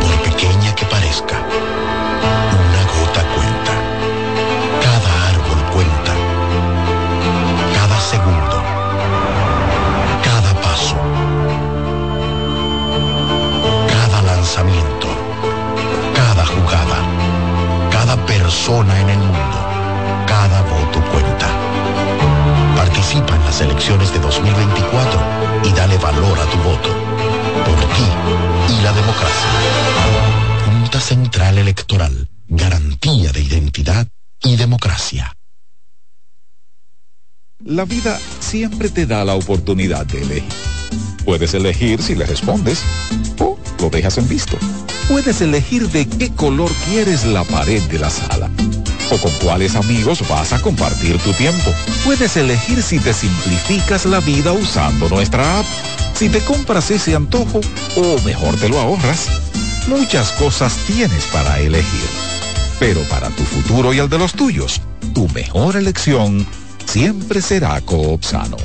[0.00, 1.36] Por pequeña que parezca,
[2.64, 3.72] una gota cuenta.
[4.86, 6.12] Cada árbol cuenta.
[7.74, 8.62] Cada segundo.
[10.22, 10.96] Cada paso.
[13.88, 15.08] Cada lanzamiento.
[16.14, 16.98] Cada jugada.
[17.90, 19.58] Cada persona en el mundo.
[20.26, 21.48] Cada voto cuenta.
[22.76, 25.15] Participa en las elecciones de 2024
[37.76, 40.48] La vida siempre te da la oportunidad de elegir.
[41.26, 42.80] Puedes elegir si le respondes
[43.38, 44.56] o lo dejas en visto.
[45.08, 48.50] Puedes elegir de qué color quieres la pared de la sala
[49.10, 51.70] o con cuáles amigos vas a compartir tu tiempo.
[52.02, 55.66] Puedes elegir si te simplificas la vida usando nuestra app,
[56.14, 57.60] si te compras ese antojo
[57.94, 59.28] o mejor te lo ahorras.
[59.86, 62.08] Muchas cosas tienes para elegir.
[62.78, 64.80] Pero para tu futuro y el de los tuyos,
[65.12, 66.46] tu mejor elección
[66.86, 68.56] siempre será Coop Sano.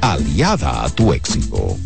[0.00, 1.76] Aliada a tu éxito.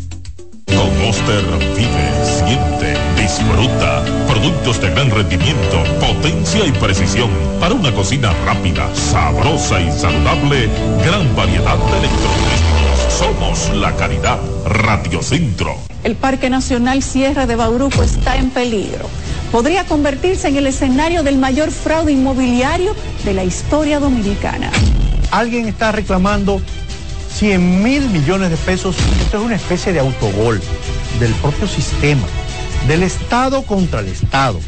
[0.67, 1.43] Con Monster
[1.75, 4.03] vive, siente, disfruta.
[4.27, 7.29] Productos de gran rendimiento, potencia y precisión.
[7.59, 10.69] Para una cocina rápida, sabrosa y saludable,
[11.03, 13.13] gran variedad de electrodomésticos.
[13.17, 15.75] Somos la calidad Radio Centro.
[16.03, 19.09] El Parque Nacional Sierra de Bauruco está en peligro.
[19.51, 22.95] Podría convertirse en el escenario del mayor fraude inmobiliario
[23.25, 24.71] de la historia dominicana.
[25.31, 26.61] Alguien está reclamando
[27.35, 28.95] 100 mil millones de pesos.
[29.21, 30.61] Esto es una especie de autogol
[31.19, 32.27] del propio sistema,
[32.87, 34.59] del Estado contra el Estado.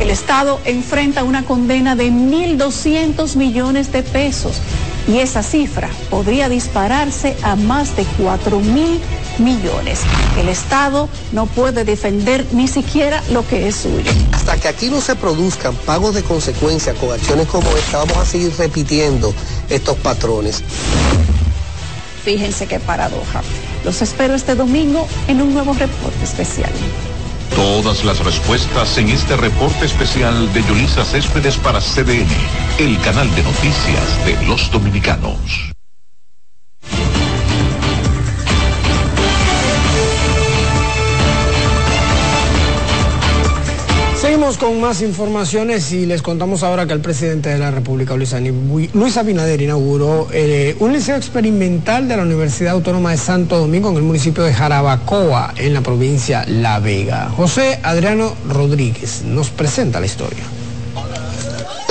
[0.00, 4.60] El Estado enfrenta una condena de 1.200 millones de pesos
[5.08, 9.00] y esa cifra podría dispararse a más de 4 mil
[9.38, 10.00] millones.
[10.38, 14.10] El Estado no puede defender ni siquiera lo que es suyo.
[14.32, 18.26] Hasta que aquí no se produzcan pagos de consecuencia con acciones como esta, vamos a
[18.26, 19.34] seguir repitiendo
[19.68, 20.62] estos patrones.
[22.24, 23.42] Fíjense qué paradoja.
[23.84, 26.72] Los espero este domingo en un nuevo reporte especial.
[27.54, 32.28] Todas las respuestas en este reporte especial de Yulisa Céspedes para CDN,
[32.78, 35.75] el canal de noticias de los dominicanos.
[44.46, 49.60] Con más informaciones y les contamos ahora que el presidente de la República, Luis Abinader,
[49.60, 54.44] inauguró eh, un liceo experimental de la Universidad Autónoma de Santo Domingo en el municipio
[54.44, 57.28] de Jarabacoa, en la provincia La Vega.
[57.30, 60.44] José Adriano Rodríguez nos presenta la historia.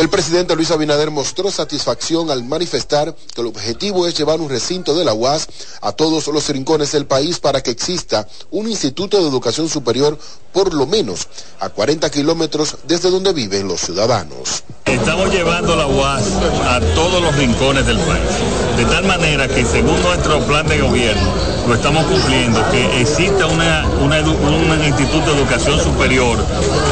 [0.06, 4.95] El presidente Luis Abinader mostró satisfacción al manifestar que el objetivo es llevar un recinto
[4.95, 5.48] de la UAS
[5.82, 10.15] a todos los rincones del país para que exista un instituto de educación superior
[10.53, 11.27] por lo menos
[11.60, 14.64] a 40 kilómetros desde donde viven los ciudadanos.
[14.86, 16.27] Estamos llevando la UAS
[16.68, 18.30] a todos los rincones del país,
[18.77, 23.86] de tal manera que según nuestro plan de gobierno lo estamos cumpliendo, que exista una,
[24.02, 26.38] un instituto de educación superior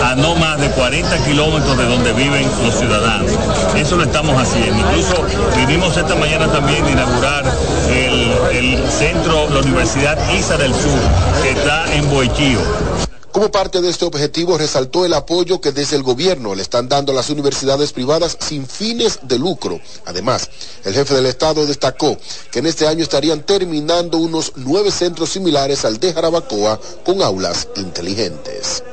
[0.03, 3.31] a no más de 40 kilómetros de donde viven los ciudadanos.
[3.75, 4.79] Eso lo estamos haciendo.
[4.79, 5.23] Incluso
[5.55, 7.43] vinimos esta mañana también a inaugurar
[7.89, 10.99] el, el centro, la Universidad ISA del Sur,
[11.43, 13.12] que está en Boiquío.
[13.33, 17.11] Como parte de este objetivo, resaltó el apoyo que desde el gobierno le están dando
[17.11, 19.81] a las universidades privadas sin fines de lucro.
[20.05, 20.51] Además,
[20.85, 22.15] el jefe del Estado destacó
[22.51, 27.69] que en este año estarían terminando unos nueve centros similares al de Jarabacoa con aulas
[27.75, 28.83] inteligentes.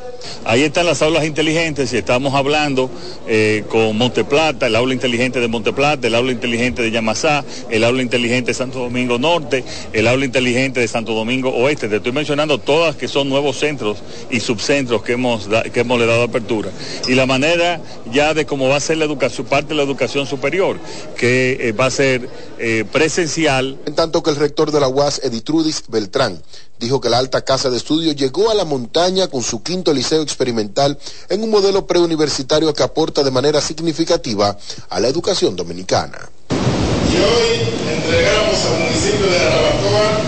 [0.45, 2.91] Ahí están las aulas inteligentes y estamos hablando
[3.27, 8.03] eh, con Monteplata, el aula inteligente de Monteplata, el aula inteligente de Yamasá, el aula
[8.03, 11.89] inteligente de Santo Domingo Norte, el aula inteligente de Santo Domingo Oeste.
[11.89, 13.99] Te estoy mencionando todas que son nuevos centros
[14.31, 16.71] y subcentros que hemos, que hemos le dado apertura.
[17.09, 17.81] Y la manera
[18.13, 20.79] ya de cómo va a ser la educación, parte de la educación superior,
[21.17, 22.29] que eh, va a ser
[22.59, 23.79] eh, presencial.
[23.87, 26.41] En tanto que el rector de la UAS, Editrudis Beltrán,
[26.81, 30.23] dijo que la alta casa de estudio llegó a la montaña con su quinto liceo
[30.23, 30.99] experimental
[31.29, 34.57] en un modelo preuniversitario que aporta de manera significativa
[34.89, 36.19] a la educación dominicana.
[36.49, 40.21] Y hoy entregamos al municipio de Arabacoa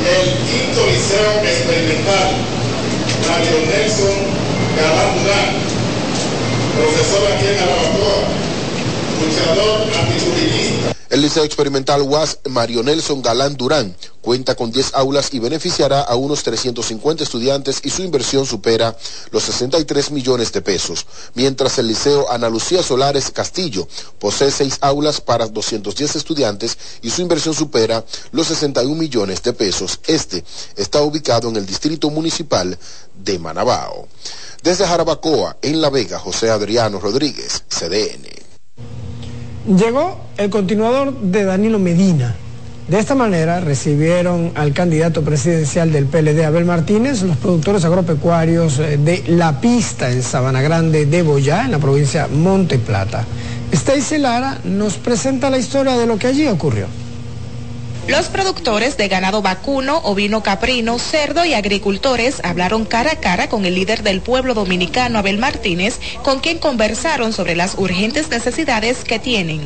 [0.00, 2.30] el quinto liceo experimental,
[3.28, 4.18] Mario Nelson
[4.76, 5.70] Galán
[6.76, 8.22] profesor aquí en Arabacoa,
[9.20, 15.40] luchador antitudinista el Liceo Experimental UAS Mario Nelson Galán Durán cuenta con 10 aulas y
[15.40, 18.96] beneficiará a unos 350 estudiantes y su inversión supera
[19.32, 23.88] los 63 millones de pesos, mientras el Liceo Ana Lucía Solares Castillo
[24.20, 29.98] posee 6 aulas para 210 estudiantes y su inversión supera los 61 millones de pesos.
[30.06, 30.44] Este
[30.76, 32.78] está ubicado en el Distrito Municipal
[33.16, 34.06] de Manabao.
[34.62, 38.28] Desde Jarabacoa, en La Vega, José Adriano Rodríguez, CDN.
[39.78, 42.34] Llegó el continuador de Danilo Medina.
[42.88, 48.96] De esta manera recibieron al candidato presidencial del PLD, Abel Martínez, los productores agropecuarios eh,
[48.96, 53.24] de La Pista en Sabana Grande de Boyá, en la provincia Monte Plata.
[53.70, 56.86] Stacy Lara nos presenta la historia de lo que allí ocurrió.
[58.10, 63.64] Los productores de ganado vacuno, ovino caprino, cerdo y agricultores hablaron cara a cara con
[63.64, 69.20] el líder del pueblo dominicano, Abel Martínez, con quien conversaron sobre las urgentes necesidades que
[69.20, 69.60] tienen.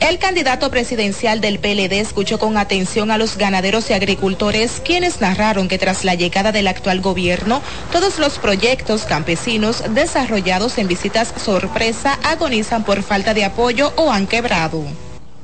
[0.00, 5.68] El candidato presidencial del PLD escuchó con atención a los ganaderos y agricultores, quienes narraron
[5.68, 7.60] que tras la llegada del actual gobierno,
[7.92, 14.26] todos los proyectos campesinos desarrollados en visitas sorpresa agonizan por falta de apoyo o han
[14.26, 14.82] quebrado.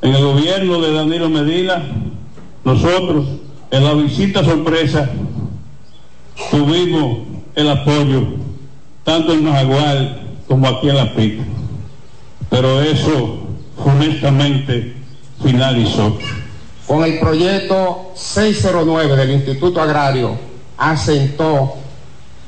[0.00, 1.84] En el gobierno de Danilo Medina,
[2.68, 3.26] nosotros,
[3.70, 5.08] en la visita sorpresa,
[6.50, 7.20] tuvimos
[7.54, 8.24] el apoyo,
[9.04, 11.44] tanto en Majagual como aquí en La Pica.
[12.50, 13.38] Pero eso,
[13.82, 14.94] honestamente,
[15.42, 16.18] finalizó.
[16.86, 20.36] Con el proyecto 609 del Instituto Agrario,
[20.76, 21.74] asentó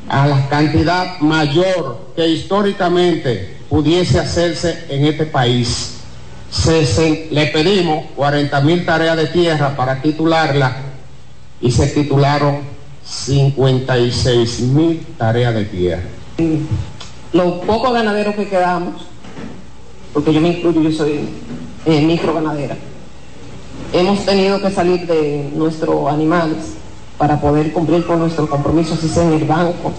[0.07, 6.00] a la cantidad mayor que históricamente pudiese hacerse en este país
[7.31, 10.77] le pedimos 40 mil tareas de tierra para titularla
[11.61, 12.61] y se titularon
[13.05, 16.03] 56 mil tareas de tierra.
[17.33, 19.03] Los pocos ganaderos que quedamos,
[20.13, 21.21] porque yo me incluyo, yo soy
[21.87, 22.77] eh, micro ganadera,
[23.93, 26.75] hemos tenido que salir de nuestros animales
[27.17, 29.93] para poder cumplir con nuestro compromiso, así sea en el banco,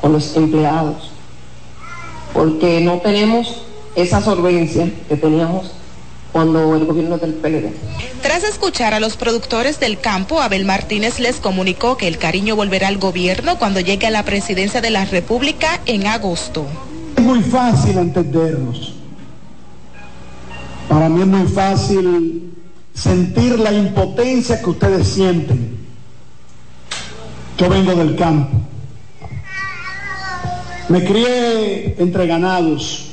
[0.00, 1.10] con los empleados,
[2.32, 3.62] porque no tenemos
[3.96, 5.72] esa solvencia que teníamos
[6.32, 7.72] cuando el gobierno del PLD.
[8.22, 12.88] Tras escuchar a los productores del campo, Abel Martínez les comunicó que el cariño volverá
[12.88, 16.66] al gobierno cuando llegue a la presidencia de la República en agosto.
[17.16, 18.94] Es muy fácil entendernos.
[20.88, 22.52] Para mí es muy fácil
[22.94, 25.78] sentir la impotencia que ustedes sienten.
[27.58, 28.58] Yo vengo del campo.
[30.88, 33.09] Me crié entre ganados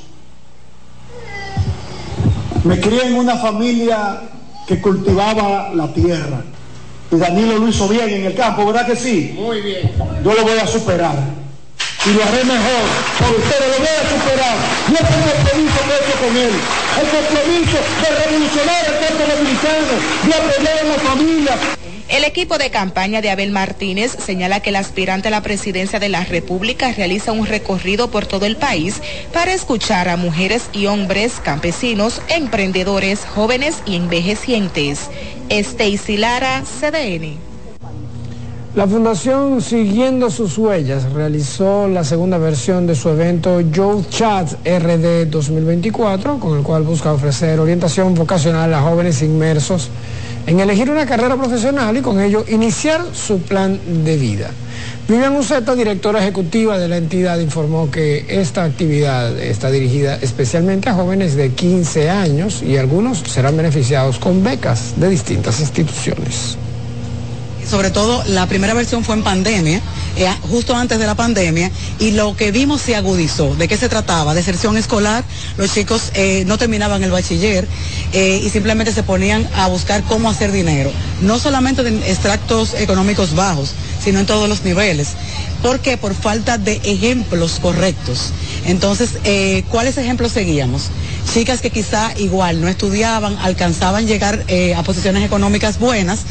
[2.67, 4.19] me crié en una familia
[4.67, 6.43] que cultivaba la tierra.
[7.09, 9.33] Y Danilo lo hizo bien en el campo, ¿verdad que sí?
[9.39, 9.89] Muy bien.
[10.23, 11.15] Yo lo voy a superar.
[12.05, 12.83] Y lo haré mejor.
[13.19, 14.57] Por ustedes lo voy a superar.
[14.91, 16.53] Yo tengo el compromiso que he hecho con él.
[16.99, 19.93] El compromiso de revolucionar el campo dominicano,
[20.27, 21.55] de apoyar a la familia.
[22.09, 26.07] El equipo de campaña de Abel Martínez señala que el aspirante a la presidencia de
[26.07, 29.01] la República realiza un recorrido por todo el país
[29.33, 35.09] para escuchar a mujeres y hombres, campesinos, emprendedores, jóvenes y envejecientes.
[35.49, 37.35] Stacy Lara, CDN.
[38.73, 45.25] La Fundación Siguiendo sus Huellas realizó la segunda versión de su evento Youth Chat RD
[45.29, 49.89] 2024, con el cual busca ofrecer orientación vocacional a jóvenes inmersos
[50.47, 54.49] en elegir una carrera profesional y con ello iniciar su plan de vida.
[55.07, 60.93] Vivian Uceta, directora ejecutiva de la entidad, informó que esta actividad está dirigida especialmente a
[60.93, 66.57] jóvenes de 15 años y algunos serán beneficiados con becas de distintas instituciones
[67.69, 69.81] sobre todo la primera versión fue en pandemia,
[70.15, 73.55] eh, justo antes de la pandemia, y lo que vimos se agudizó.
[73.55, 74.33] ¿De qué se trataba?
[74.33, 75.23] Deserción escolar,
[75.57, 77.67] los chicos eh, no terminaban el bachiller
[78.13, 80.91] eh, y simplemente se ponían a buscar cómo hacer dinero,
[81.21, 83.71] no solamente de extractos económicos bajos,
[84.03, 85.09] sino en todos los niveles.
[85.61, 85.97] ¿Por qué?
[85.97, 88.31] Por falta de ejemplos correctos.
[88.65, 89.17] Entonces,
[89.69, 90.83] ¿cuáles ejemplos seguíamos?
[91.33, 96.21] Chicas que quizá igual no estudiaban, alcanzaban llegar eh, a posiciones económicas buenas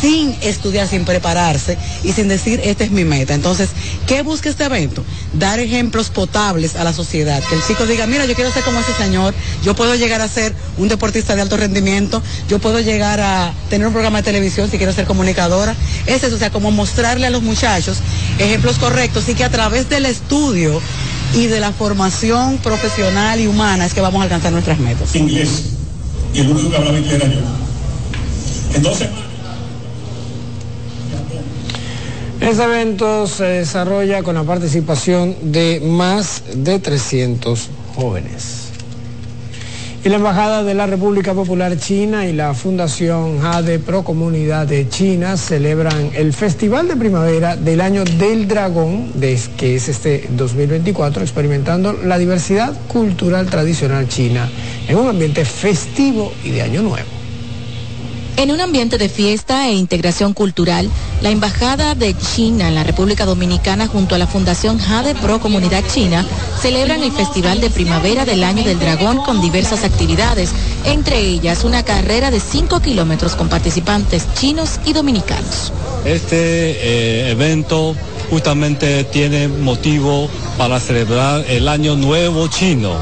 [0.00, 3.34] sin estudiar, sin prepararse y sin decir, esta es mi meta.
[3.34, 3.70] Entonces,
[4.06, 5.04] ¿qué busca este evento?
[5.32, 7.42] Dar ejemplos potables a la sociedad.
[7.48, 9.34] Que el chico diga, mira, yo quiero ser como ese señor,
[9.64, 13.86] yo puedo llegar a ser un deportista de alto rendimiento, yo puedo llegar a tener
[13.86, 15.74] un programa de televisión si quiero ser comunicadora.
[16.06, 17.98] Es eso, o sea, como mostrarle a los muchachos
[18.38, 20.80] ejemplos correctos y que a través del estudio
[21.34, 25.14] y de la formación profesional y humana es que vamos a alcanzar nuestras metas.
[25.14, 25.64] Inglés.
[26.34, 27.40] Y el único que hablaba inglés era yo.
[28.74, 29.08] Entonces.
[32.40, 38.71] Este evento se desarrolla con la participación de más de 300 jóvenes.
[40.04, 44.88] Y la Embajada de la República Popular China y la Fundación Jade Pro Comunidad de
[44.88, 49.12] China celebran el Festival de Primavera del Año del Dragón,
[49.56, 54.50] que es este 2024, experimentando la diversidad cultural tradicional china
[54.88, 57.21] en un ambiente festivo y de Año Nuevo.
[58.36, 60.90] En un ambiente de fiesta e integración cultural,
[61.20, 65.84] la Embajada de China en la República Dominicana junto a la Fundación Jade Pro Comunidad
[65.92, 66.24] China
[66.60, 70.50] celebran el Festival de Primavera del Año del Dragón con diversas actividades,
[70.86, 75.72] entre ellas una carrera de 5 kilómetros con participantes chinos y dominicanos.
[76.04, 77.94] Este eh, evento
[78.30, 82.94] justamente tiene motivo para celebrar el Año Nuevo Chino.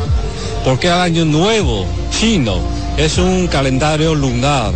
[0.64, 2.58] porque el Año Nuevo Chino?
[2.98, 4.72] Es un calendario lunar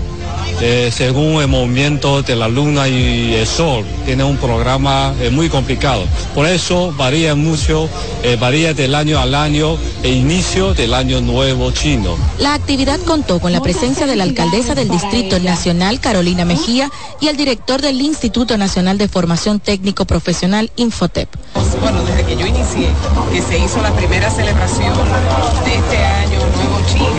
[0.61, 3.85] eh, según el movimiento de la luna y el sol.
[4.05, 6.05] Tiene un programa eh, muy complicado.
[6.35, 7.89] Por eso varía mucho,
[8.23, 12.17] eh, varía del año al año e inicio del año nuevo chino.
[12.39, 16.91] La actividad contó con la presencia de la alcaldesa del Distrito Nacional, Carolina Mejía,
[17.21, 21.29] y el director del Instituto Nacional de Formación Técnico Profesional, Infotep.
[21.81, 22.89] Bueno, desde que yo inicié,
[23.33, 24.95] que se hizo la primera celebración
[25.65, 27.11] de este año nuevo chino,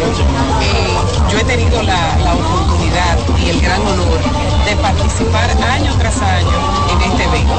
[1.31, 4.19] yo he tenido la, la oportunidad y el gran honor
[4.65, 6.47] de participar año tras año
[6.93, 7.53] en este evento.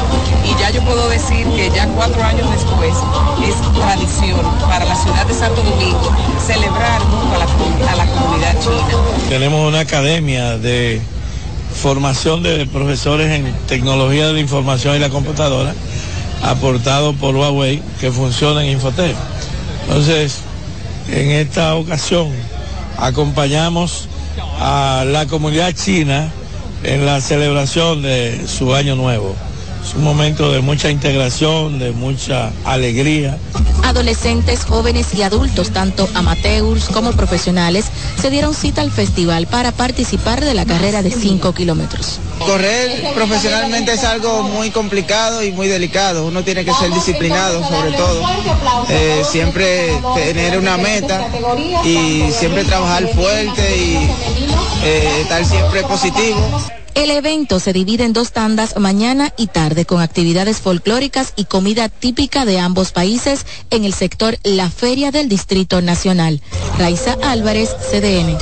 [0.45, 2.95] Y ya yo puedo decir que ya cuatro años después
[3.47, 6.11] es tradición para la ciudad de Santo Domingo
[6.41, 9.29] celebrar junto a la, comunidad china.
[9.29, 11.03] Tenemos una academia de
[11.83, 15.75] formación de profesores en tecnología de la información y la computadora,
[16.43, 19.15] aportado por Huawei, que funciona en Infotec.
[19.83, 20.39] Entonces,
[21.09, 22.31] en esta ocasión
[22.99, 24.09] acompañamos
[24.59, 26.31] a la comunidad china
[26.83, 29.35] en la celebración de su año nuevo.
[29.87, 33.39] Es un momento de mucha integración, de mucha alegría.
[33.85, 37.87] Adolescentes, jóvenes y adultos, tanto amateurs como profesionales,
[38.21, 42.19] se dieron cita al festival para participar de la carrera de 5 kilómetros.
[42.41, 46.27] Correr profesionalmente es algo muy complicado y muy delicado.
[46.27, 48.23] Uno tiene que ser disciplinado sobre todo.
[48.89, 51.29] Eh, siempre tener una meta
[51.85, 54.11] y siempre trabajar fuerte y
[54.83, 56.41] eh, estar siempre positivo.
[56.97, 61.91] El evento se divide en dos tandas mañana y tarde con actividades folclóricas y comida
[61.91, 66.41] típica de ambos países en el sector La Feria del Distrito Nacional.
[66.79, 68.39] Raiza Álvarez, CDN.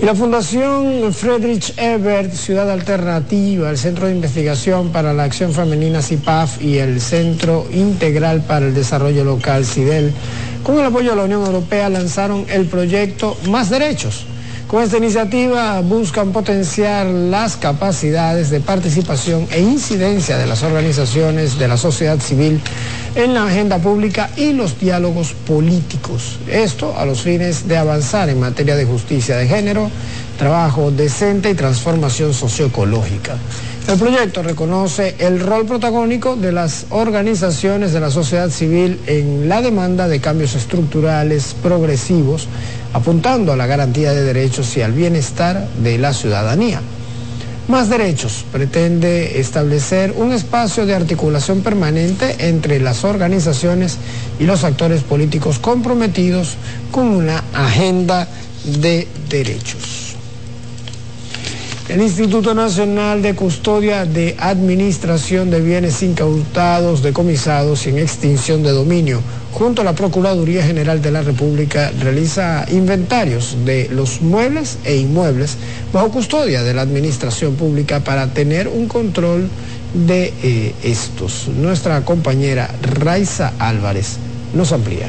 [0.00, 6.02] Y la Fundación Friedrich Ebert, Ciudad Alternativa, el Centro de Investigación para la Acción Femenina
[6.02, 10.12] CIPAF y el Centro Integral para el Desarrollo Local CIDEL,
[10.62, 14.24] con el apoyo de la Unión Europea, lanzaron el proyecto Más Derechos
[14.74, 21.68] Con esta iniciativa buscan potenciar las capacidades de participación e incidencia de las organizaciones de
[21.68, 22.60] la sociedad civil
[23.14, 26.40] en la agenda pública y los diálogos políticos.
[26.50, 29.92] Esto a los fines de avanzar en materia de justicia de género,
[30.40, 33.36] trabajo decente y transformación socioecológica.
[33.86, 39.62] El proyecto reconoce el rol protagónico de las organizaciones de la sociedad civil en la
[39.62, 42.48] demanda de cambios estructurales progresivos,
[42.94, 46.80] apuntando a la garantía de derechos y al bienestar de la ciudadanía.
[47.66, 53.96] Más Derechos pretende establecer un espacio de articulación permanente entre las organizaciones
[54.38, 56.56] y los actores políticos comprometidos
[56.90, 58.28] con una agenda
[58.64, 60.14] de derechos.
[61.88, 68.70] El Instituto Nacional de Custodia de Administración de Bienes Incautados, Decomisados y en Extinción de
[68.72, 69.20] Dominio,
[69.54, 75.56] junto a la Procuraduría General de la República, realiza inventarios de los muebles e inmuebles
[75.92, 79.48] bajo custodia de la Administración Pública para tener un control
[79.94, 81.46] de eh, estos.
[81.48, 84.16] Nuestra compañera Raiza Álvarez
[84.54, 85.08] nos amplía.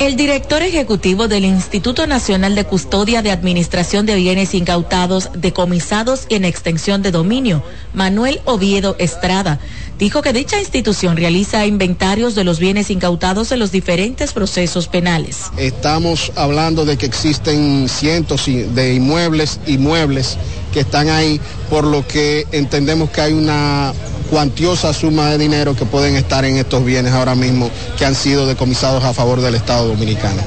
[0.00, 6.34] El director ejecutivo del Instituto Nacional de Custodia de Administración de Bienes Incautados, Decomisados y
[6.34, 7.62] en Extensión de Dominio,
[7.94, 9.60] Manuel Oviedo Estrada,
[9.98, 15.44] dijo que dicha institución realiza inventarios de los bienes incautados en los diferentes procesos penales.
[15.56, 20.36] Estamos hablando de que existen cientos de inmuebles y muebles
[20.72, 21.40] que están ahí,
[21.70, 23.92] por lo que entendemos que hay una
[24.30, 28.46] cuantiosa suma de dinero que pueden estar en estos bienes ahora mismo que han sido
[28.46, 30.42] decomisados a favor del Estado dominicano.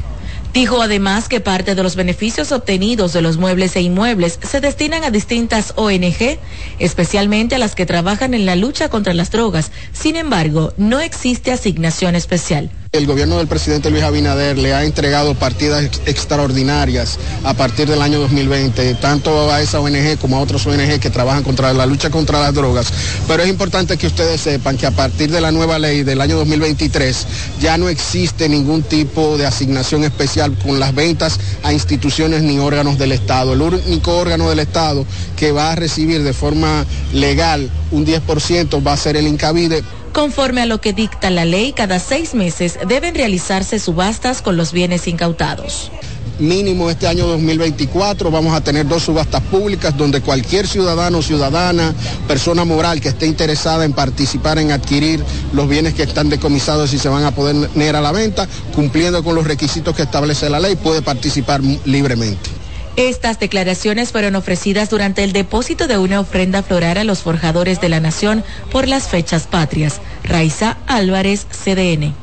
[0.57, 5.03] Dijo además que parte de los beneficios obtenidos de los muebles e inmuebles se destinan
[5.03, 6.39] a distintas ONG,
[6.79, 9.71] especialmente a las que trabajan en la lucha contra las drogas.
[9.93, 12.71] Sin embargo, no existe asignación especial.
[12.97, 18.19] El gobierno del presidente Luis Abinader le ha entregado partidas extraordinarias a partir del año
[18.21, 22.39] 2020, tanto a esa ONG como a otras ONG que trabajan contra la lucha contra
[22.39, 22.91] las drogas.
[23.27, 26.37] Pero es importante que ustedes sepan que a partir de la nueva ley del año
[26.37, 27.27] 2023
[27.61, 32.97] ya no existe ningún tipo de asignación especial con las ventas a instituciones ni órganos
[32.97, 33.53] del Estado.
[33.53, 35.05] El único órgano del Estado
[35.35, 36.83] que va a recibir de forma
[37.13, 39.83] legal un 10% va a ser el Incavide
[40.17, 44.71] Conforme a lo que dicta la ley, cada seis meses deben realizarse subastas con los
[44.71, 45.91] bienes incautados
[46.39, 51.95] mínimo este año 2024 vamos a tener dos subastas públicas donde cualquier ciudadano, ciudadana,
[52.27, 55.23] persona moral que esté interesada en participar en adquirir
[55.53, 59.33] los bienes que están decomisados y se van a poner a la venta, cumpliendo con
[59.33, 62.56] los requisitos que establece la ley, puede participar libremente.
[62.97, 67.89] Estas declaraciones fueron ofrecidas durante el depósito de una ofrenda floral a los forjadores de
[67.89, 70.01] la nación por las fechas patrias.
[70.23, 72.15] Raiza Álvarez, CDN.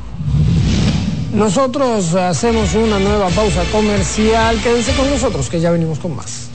[1.33, 4.61] Nosotros hacemos una nueva pausa comercial.
[4.63, 6.51] Quédense con nosotros que ya venimos con más.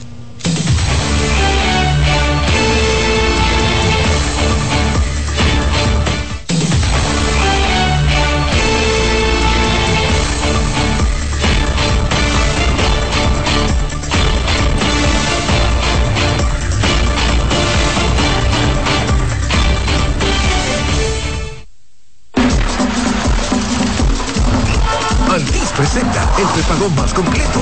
[25.80, 27.62] Presenta el prepago más completo.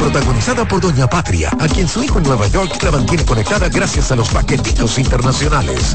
[0.00, 4.10] Protagonizada por Doña Patria, a quien su hijo en Nueva York la mantiene conectada gracias
[4.10, 5.94] a los paquetitos internacionales.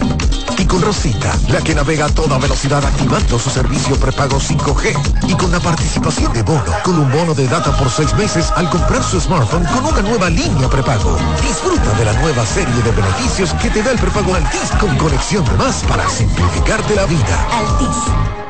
[0.58, 5.28] Y con Rosita, la que navega a toda velocidad activando su servicio prepago 5G.
[5.28, 8.70] Y con la participación de Bono, con un bono de data por seis meses al
[8.70, 11.18] comprar su smartphone con una nueva línea prepago.
[11.42, 15.44] Disfruta de la nueva serie de beneficios que te da el prepago Altis con conexión
[15.44, 17.48] de más para simplificarte la vida.
[17.52, 18.50] Altis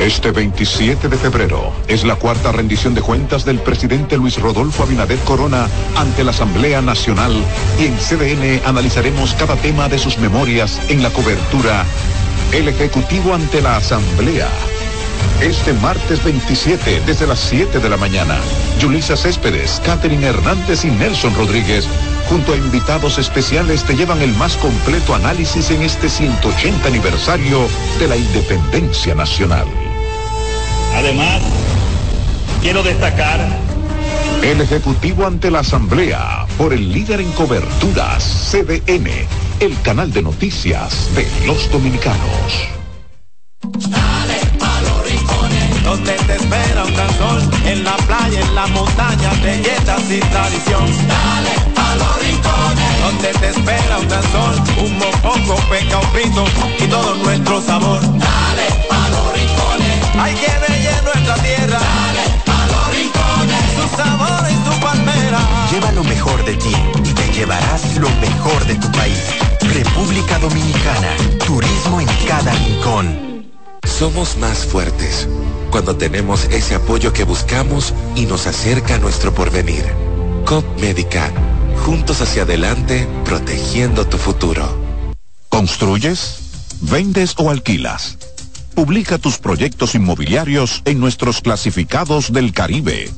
[0.00, 5.18] Este 27 de febrero es la cuarta rendición de cuentas del presidente Luis Rodolfo Abinader
[5.20, 7.32] Corona ante la Asamblea Nacional
[7.78, 11.84] y en CDN analizaremos cada tema de sus memorias en la cobertura
[12.52, 14.48] El Ejecutivo ante la Asamblea.
[15.40, 18.38] Este martes 27 desde las 7 de la mañana,
[18.80, 21.86] Yulisa Céspedes, Catherine Hernández y Nelson Rodríguez
[22.28, 27.68] junto a invitados especiales te llevan el más completo análisis en este 180 aniversario
[27.98, 29.66] de la independencia nacional.
[30.94, 31.42] Además,
[32.62, 33.40] quiero destacar
[34.42, 39.08] el Ejecutivo ante la Asamblea por el líder en coberturas, CDN,
[39.60, 42.68] el canal de noticias de los dominicanos.
[43.62, 48.66] Dale pa los rincones, donde te espera un gran sol, en la playa, en la
[48.66, 50.86] montaña, belletas y tradición.
[51.08, 54.54] Dale pa los rincones, donde te espera un gran sol,
[54.84, 56.44] un mopongo, peca, un pito
[56.84, 58.00] y todo nuestro sabor.
[58.02, 59.83] Dale pa los rincones,
[60.18, 61.78] hay que ver nuestra tierra.
[61.78, 65.40] Dale pa los rincones, su sabor y su palmera.
[65.70, 66.74] Lleva lo mejor de ti
[67.04, 69.18] y te llevarás lo mejor de tu país.
[69.60, 71.16] República Dominicana,
[71.46, 73.44] turismo en cada rincón.
[73.84, 75.28] Somos más fuertes
[75.70, 79.84] cuando tenemos ese apoyo que buscamos y nos acerca a nuestro porvenir.
[80.44, 81.30] COP Médica,
[81.84, 84.64] juntos hacia adelante, protegiendo tu futuro.
[85.48, 86.38] ¿Construyes?
[86.80, 88.18] ¿Vendes o alquilas?
[88.74, 93.08] Publica tus proyectos inmobiliarios en nuestros clasificados del Caribe.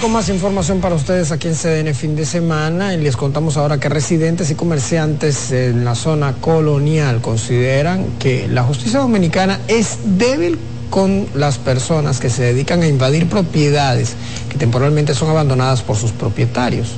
[0.00, 3.78] Con más información para ustedes aquí en CDN fin de semana y les contamos ahora
[3.78, 10.58] que residentes y comerciantes en la zona colonial consideran que la justicia dominicana es débil
[10.88, 14.14] con las personas que se dedican a invadir propiedades
[14.48, 16.88] que temporalmente son abandonadas por sus propietarios.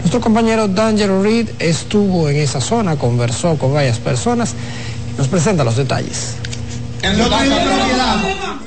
[0.00, 4.54] Nuestro compañero D'Angelo Reed estuvo en esa zona, conversó con varias personas
[5.12, 6.36] y nos presenta los detalles.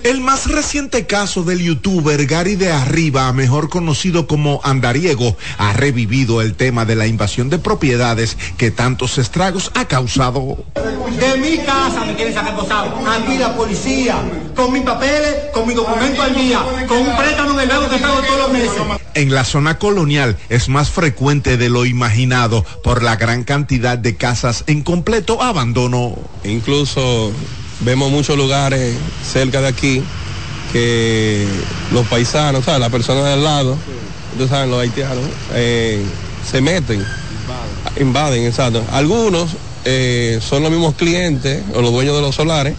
[0.03, 6.41] El más reciente caso del youtuber Gary de Arriba, mejor conocido como Andariego, ha revivido
[6.41, 10.63] el tema de la invasión de propiedades que tantos estragos ha causado.
[10.75, 12.95] De mi casa me quieren sacar posado.
[13.07, 14.21] A mí la policía,
[14.55, 17.97] con mis papeles, con mi documento al día, con un préstamo en el banco que
[17.97, 18.71] pago todos los meses.
[19.15, 24.15] En la zona colonial es más frecuente de lo imaginado por la gran cantidad de
[24.15, 26.15] casas en completo abandono.
[26.43, 27.31] Incluso
[27.81, 30.03] vemos muchos lugares cerca de aquí
[30.71, 31.47] que
[31.93, 32.81] los paisanos, ¿sabes?
[32.81, 33.77] las personas del lado,
[34.31, 35.23] ustedes saben, los haitianos,
[35.53, 36.03] eh,
[36.49, 37.03] se meten,
[37.99, 38.83] invaden, exacto.
[38.91, 39.51] Algunos
[39.85, 42.75] eh, son los mismos clientes o los dueños de los solares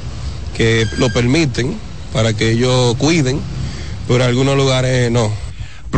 [0.57, 1.77] que lo permiten
[2.13, 3.41] para que ellos cuiden,
[4.07, 5.48] pero en algunos lugares no.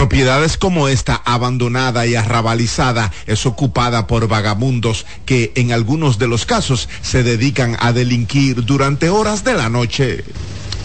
[0.00, 6.46] Propiedades como esta, abandonada y arrabalizada, es ocupada por vagabundos que en algunos de los
[6.46, 10.24] casos se dedican a delinquir durante horas de la noche.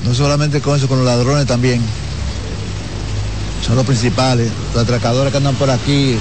[0.03, 1.81] No solamente con eso, con los ladrones también.
[3.65, 6.17] Son los principales, los atracadores que andan por aquí,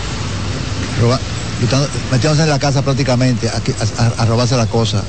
[2.13, 5.03] metiéndose en la casa prácticamente a, a robarse la cosa.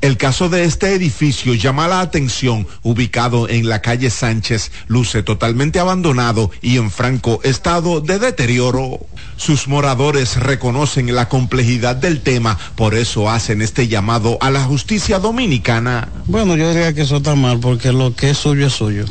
[0.00, 5.78] El caso de este edificio llama la atención, ubicado en la calle Sánchez, luce totalmente
[5.78, 9.00] abandonado y en franco estado de deterioro.
[9.36, 15.18] Sus moradores reconocen la complejidad del tema, por eso hacen este llamado a la justicia
[15.18, 16.08] dominicana.
[16.26, 19.04] Bueno, yo diría que eso está mal, porque lo que es suyo es suyo.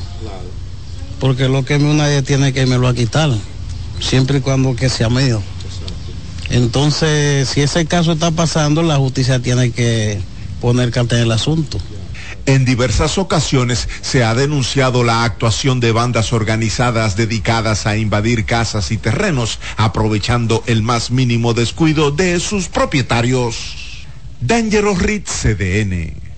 [1.19, 3.29] Porque lo que nadie tiene que me lo a quitar,
[3.99, 5.39] siempre y cuando que sea mío.
[6.49, 10.19] Entonces, si ese caso está pasando, la justicia tiene que
[10.61, 11.77] poner carta en el asunto.
[12.45, 18.91] En diversas ocasiones se ha denunciado la actuación de bandas organizadas dedicadas a invadir casas
[18.91, 23.55] y terrenos, aprovechando el más mínimo descuido de sus propietarios.
[24.41, 26.29] Dangerous Reed CDN.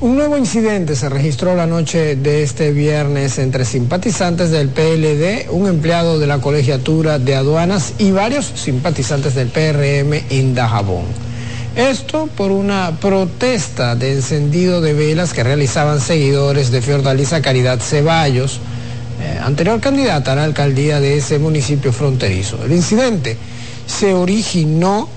[0.00, 5.68] Un nuevo incidente se registró la noche de este viernes entre simpatizantes del PLD, un
[5.68, 11.29] empleado de la colegiatura de aduanas y varios simpatizantes del PRM en Dajabón.
[11.76, 18.58] Esto por una protesta de encendido de velas que realizaban seguidores de Fiordalisa Caridad Ceballos,
[19.22, 22.58] eh, anterior candidata a la alcaldía de ese municipio fronterizo.
[22.64, 23.36] El incidente
[23.86, 25.08] se originó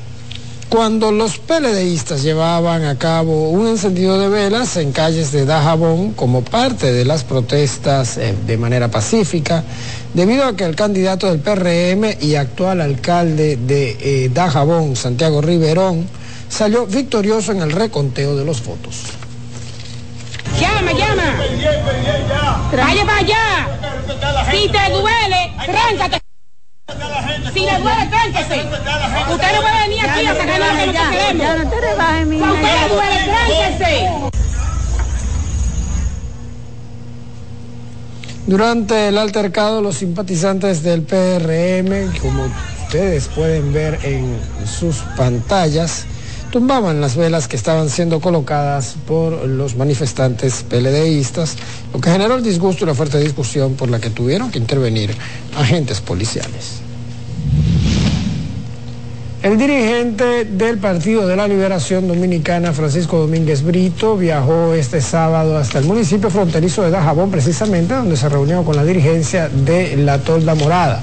[0.70, 6.44] cuando los PLDistas llevaban a cabo un encendido de velas en calles de Dajabón como
[6.44, 9.64] parte de las protestas eh, de manera pacífica,
[10.14, 16.08] debido a que el candidato del PRM y actual alcalde de eh, Dajabón, Santiago Riverón,
[16.54, 19.06] salió victorioso en el reconteo de los votos.
[20.60, 21.36] Llama, llama.
[22.72, 23.68] Vaya para allá.
[24.52, 26.22] Si te duele, tráncate.
[27.54, 28.62] Si le duele, tránquese.
[29.32, 31.44] Usted no puede venir aquí a sacarnos de lo que queremos.
[31.44, 34.10] Ya no te rebajes, mi Si usted le duele, tránquese.
[38.46, 42.46] Durante el altercado, los simpatizantes del PRM, como
[42.84, 46.06] ustedes pueden ver en sus pantallas,
[46.54, 51.56] tumbaban las velas que estaban siendo colocadas por los manifestantes PLDistas,
[51.92, 55.16] lo que generó el disgusto y la fuerte discusión por la que tuvieron que intervenir
[55.58, 56.82] agentes policiales.
[59.42, 65.80] El dirigente del Partido de la Liberación Dominicana, Francisco Domínguez Brito, viajó este sábado hasta
[65.80, 70.54] el municipio fronterizo de Dajabón, precisamente donde se reunió con la dirigencia de la Tolda
[70.54, 71.02] Morada.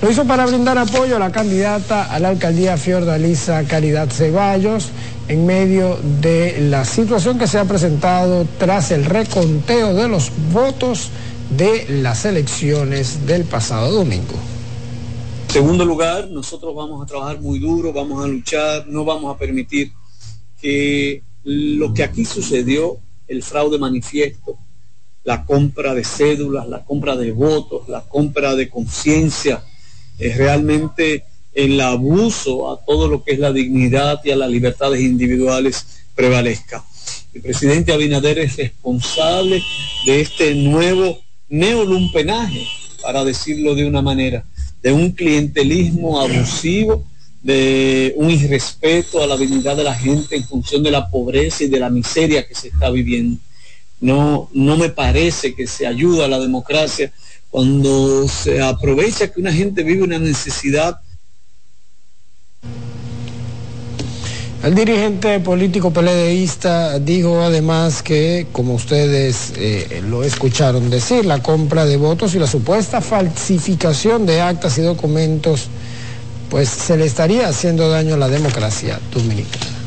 [0.00, 4.90] Lo hizo para brindar apoyo a la candidata a la alcaldía Fiordalisa Caridad Ceballos
[5.26, 11.10] en medio de la situación que se ha presentado tras el reconteo de los votos
[11.50, 14.34] de las elecciones del pasado domingo.
[15.48, 19.90] Segundo lugar, nosotros vamos a trabajar muy duro, vamos a luchar, no vamos a permitir
[20.60, 24.58] que lo que aquí sucedió, el fraude manifiesto,
[25.24, 29.64] la compra de cédulas, la compra de votos, la compra de conciencia,
[30.18, 31.24] es realmente
[31.54, 36.84] el abuso a todo lo que es la dignidad y a las libertades individuales prevalezca.
[37.34, 39.62] El presidente Abinader es responsable
[40.06, 41.18] de este nuevo
[41.48, 42.66] neolumpenaje,
[43.02, 44.44] para decirlo de una manera,
[44.82, 47.04] de un clientelismo abusivo,
[47.42, 51.68] de un irrespeto a la dignidad de la gente en función de la pobreza y
[51.68, 53.40] de la miseria que se está viviendo.
[54.00, 57.12] No, no me parece que se ayuda a la democracia
[57.50, 61.00] cuando se aprovecha que una gente vive una necesidad.
[64.62, 71.86] El dirigente político PLDista dijo además que, como ustedes eh, lo escucharon decir, la compra
[71.86, 75.68] de votos y la supuesta falsificación de actas y documentos,
[76.50, 79.77] pues se le estaría haciendo daño a la democracia dominicana.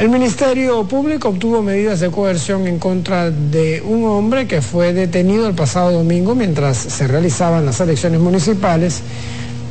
[0.00, 5.46] El Ministerio Público obtuvo medidas de coerción en contra de un hombre que fue detenido
[5.46, 9.02] el pasado domingo mientras se realizaban las elecciones municipales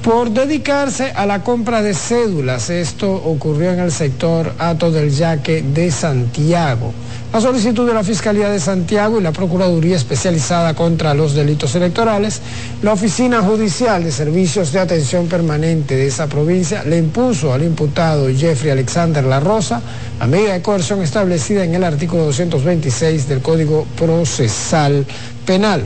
[0.03, 2.69] por dedicarse a la compra de cédulas.
[2.69, 6.93] Esto ocurrió en el sector Ato del Yaque de Santiago.
[7.31, 12.41] La solicitud de la Fiscalía de Santiago y la Procuraduría Especializada contra los Delitos Electorales,
[12.81, 18.27] la Oficina Judicial de Servicios de Atención Permanente de esa provincia le impuso al imputado
[18.35, 19.79] Jeffrey Alexander La Rosa
[20.19, 25.05] la medida de coerción establecida en el artículo 226 del Código Procesal
[25.45, 25.83] Penal.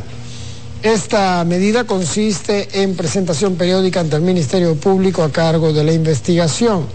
[0.82, 6.86] Esta medida consiste en presentación periódica ante el Ministerio Público a cargo de la investigación.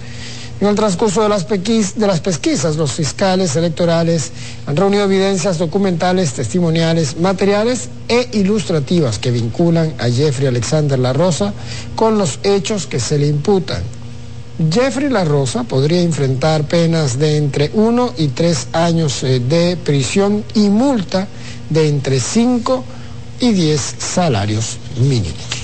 [0.60, 4.32] En el transcurso de las, de las, pesquisas, los fiscales electorales
[4.66, 11.54] han reunido evidencias documentales, testimoniales, materiales e ilustrativas que vinculan a Jeffrey Alexander La Rosa
[11.94, 13.82] con los hechos que se le imputan.
[14.72, 20.42] Jeffrey La Rosa podría enfrentar penas de entre uno y tres años eh, de prisión
[20.54, 21.28] y multa
[21.70, 22.82] de entre cinco
[23.38, 25.57] y 10 salarios mínimos.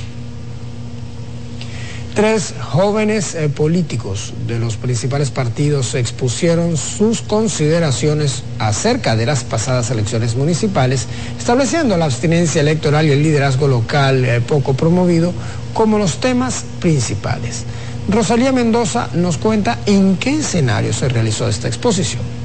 [2.14, 9.90] Tres jóvenes eh, políticos de los principales partidos expusieron sus consideraciones acerca de las pasadas
[9.90, 15.32] elecciones municipales, estableciendo la abstinencia electoral y el liderazgo local eh, poco promovido
[15.72, 17.64] como los temas principales.
[18.08, 22.43] Rosalía Mendoza nos cuenta en qué escenario se realizó esta exposición.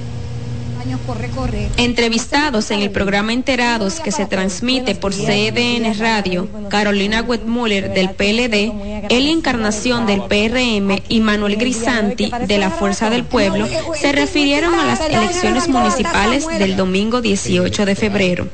[1.77, 9.07] Entrevistados en el programa Enterados que se transmite por CDN Radio, Carolina Wetmuller del PLD,
[9.09, 13.67] Eli Encarnación del PRM y Manuel Grisanti de la Fuerza del Pueblo
[13.99, 18.47] se refirieron a las elecciones municipales del domingo 18 de febrero.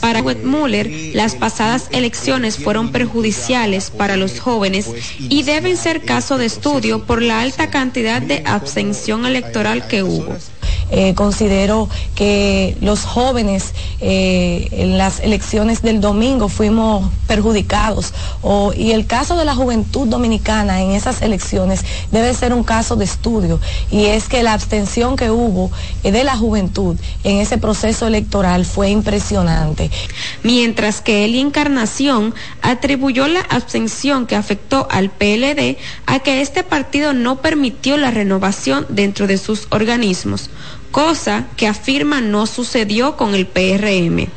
[0.00, 4.88] Para Wetmuller, las pasadas elecciones fueron perjudiciales para los jóvenes
[5.18, 10.36] y deben ser caso de estudio por la alta cantidad de abstención electoral que hubo
[10.90, 18.12] Eh, considero que los jóvenes eh, en las elecciones del domingo fuimos perjudicados.
[18.76, 23.04] Y el caso de la juventud dominicana en esas elecciones debe ser un caso de
[23.04, 23.60] estudio.
[23.90, 25.70] Y es que la abstención que hubo
[26.02, 29.90] de la juventud en ese proceso electoral fue impresionante.
[30.42, 35.76] Mientras que el Encarnación atribuyó la abstención que afectó al PLD
[36.06, 40.50] a que este partido no permitió la renovación dentro de sus organismos,
[40.90, 44.28] cosa que afirma no sucedió con el PRM.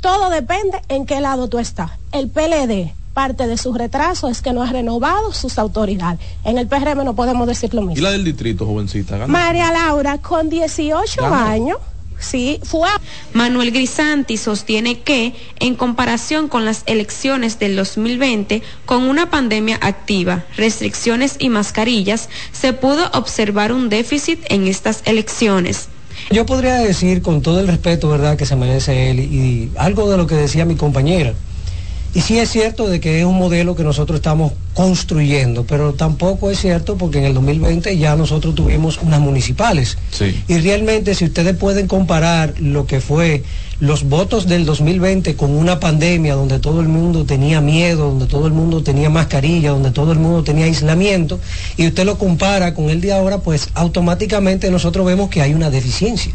[0.00, 1.92] Todo depende en qué lado tú estás.
[2.10, 6.18] El PLD, parte de su retraso es que no ha renovado sus autoridades.
[6.44, 7.98] En el PRM no podemos decir lo mismo.
[7.98, 9.26] ¿Y la del distrito, jovencita?
[9.26, 11.78] María Laura, con 18 años
[13.32, 20.44] Manuel Grisanti sostiene que, en comparación con las elecciones del 2020, con una pandemia activa,
[20.56, 25.88] restricciones y mascarillas, se pudo observar un déficit en estas elecciones.
[26.30, 30.16] Yo podría decir, con todo el respeto, ¿verdad?, que se merece él, y algo de
[30.16, 31.34] lo que decía mi compañera
[32.14, 36.50] y sí es cierto de que es un modelo que nosotros estamos construyendo, pero tampoco
[36.50, 39.96] es cierto porque en el 2020 ya nosotros tuvimos unas municipales.
[40.48, 43.42] Y realmente si ustedes pueden comparar lo que fue
[43.80, 48.46] los votos del 2020 con una pandemia donde todo el mundo tenía miedo, donde todo
[48.46, 51.40] el mundo tenía mascarilla, donde todo el mundo tenía aislamiento,
[51.76, 55.68] y usted lo compara con el de ahora, pues automáticamente nosotros vemos que hay una
[55.68, 56.32] deficiencia.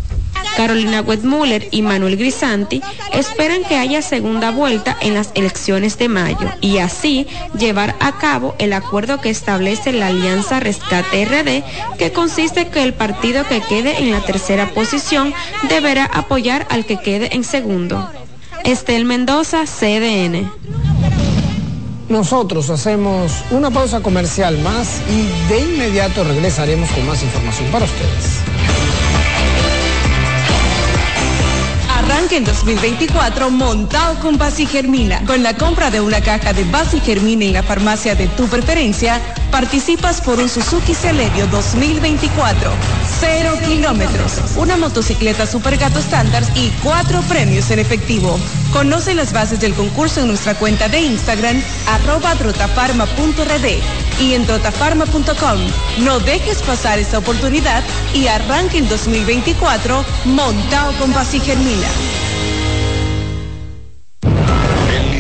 [0.56, 2.82] Carolina Wetmuller y Manuel Grisanti
[3.14, 8.56] esperan que haya segunda vuelta en las elecciones de mayo y así llevar a cabo
[8.60, 14.00] el acuerdo que establece la Alianza Rescate RD, que consiste que el partido que quede
[14.00, 15.34] en la tercera posición
[15.70, 18.10] deberá apoyar al que quede en segundo.
[18.64, 20.52] Estel Mendoza, CDN.
[22.10, 28.77] Nosotros hacemos una pausa comercial más y de inmediato regresaremos con más información para ustedes.
[32.28, 35.24] Arranque en 2024 montado con Basi Germina.
[35.26, 39.22] Con la compra de una caja de Basi Germina en la farmacia de tu preferencia,
[39.50, 42.72] participas por un Suzuki Celerio 2024.
[43.22, 48.38] Cero kilómetros, una motocicleta Super Gato estándar y cuatro premios en efectivo.
[48.74, 55.60] Conoce las bases del concurso en nuestra cuenta de Instagram, arroba trotafarma.rd y en trotafarma.com.
[56.00, 57.84] No dejes pasar esta oportunidad
[58.14, 61.88] y arranque el 2024 montado con Basi Germina.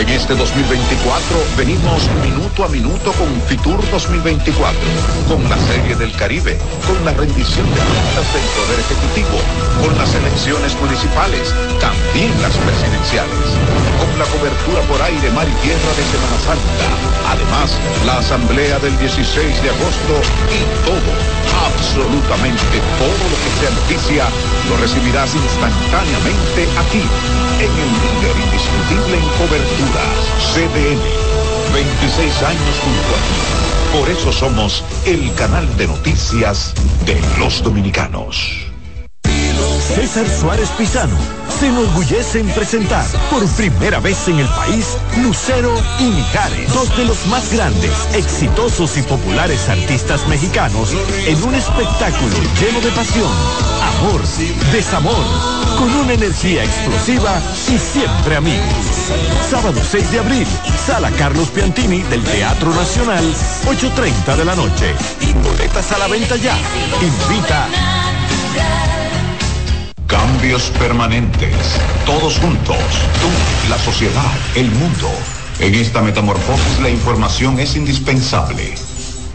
[0.00, 4.80] En este 2024 venimos minuto a minuto con Fitur 2024,
[5.28, 6.56] con la Serie del Caribe,
[6.86, 9.36] con la rendición de cuentas del Poder Ejecutivo,
[9.84, 15.92] con las elecciones municipales, también las presidenciales, con la cobertura por aire, mar y tierra
[15.92, 16.88] de Semana Santa,
[17.28, 20.14] además la Asamblea del 16 de agosto
[20.48, 21.12] y todo,
[21.68, 24.24] absolutamente todo lo que sea noticia,
[24.68, 27.04] lo recibirás instantáneamente aquí,
[27.60, 30.04] en el líder indiscutible en cobertura
[30.52, 31.30] CDN.
[31.72, 33.98] 26 años junto a ti.
[33.98, 36.74] Por eso somos el canal de noticias
[37.04, 38.69] de los dominicanos.
[39.94, 41.16] César Suárez Pisano
[41.58, 47.04] se enorgullece en presentar por primera vez en el país Lucero y Mijares, dos de
[47.04, 50.90] los más grandes, exitosos y populares artistas mexicanos
[51.26, 53.30] en un espectáculo lleno de pasión,
[53.98, 54.22] amor,
[54.72, 55.24] desamor,
[55.76, 59.12] con una energía explosiva y siempre amigos.
[59.50, 60.46] Sábado 6 de abril,
[60.86, 63.24] Sala Carlos Piantini del Teatro Nacional,
[63.66, 64.94] 8.30 de la noche.
[65.42, 66.56] Boletas a la venta ya.
[67.00, 68.09] Invita.
[70.10, 71.54] Cambios permanentes,
[72.04, 72.76] todos juntos,
[73.20, 75.08] tú, la sociedad, el mundo.
[75.60, 78.74] En esta metamorfosis la información es indispensable.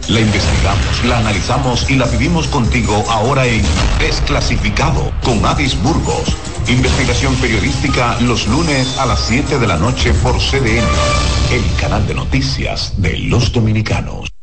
[0.08, 3.62] La investigamos, la analizamos y la vivimos contigo ahora en
[3.98, 6.36] Desclasificado con Adis Burgos.
[6.68, 10.84] Investigación periodística los lunes a las 7 de la noche por CDN,
[11.52, 14.35] el canal de noticias de los dominicanos.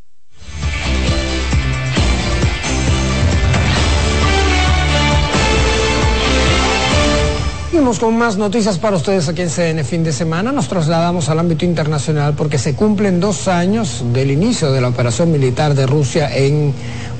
[7.74, 10.52] Seguimos con más noticias para ustedes aquí en CN fin de semana.
[10.52, 15.32] Nos trasladamos al ámbito internacional porque se cumplen dos años del inicio de la operación
[15.32, 16.72] militar de Rusia en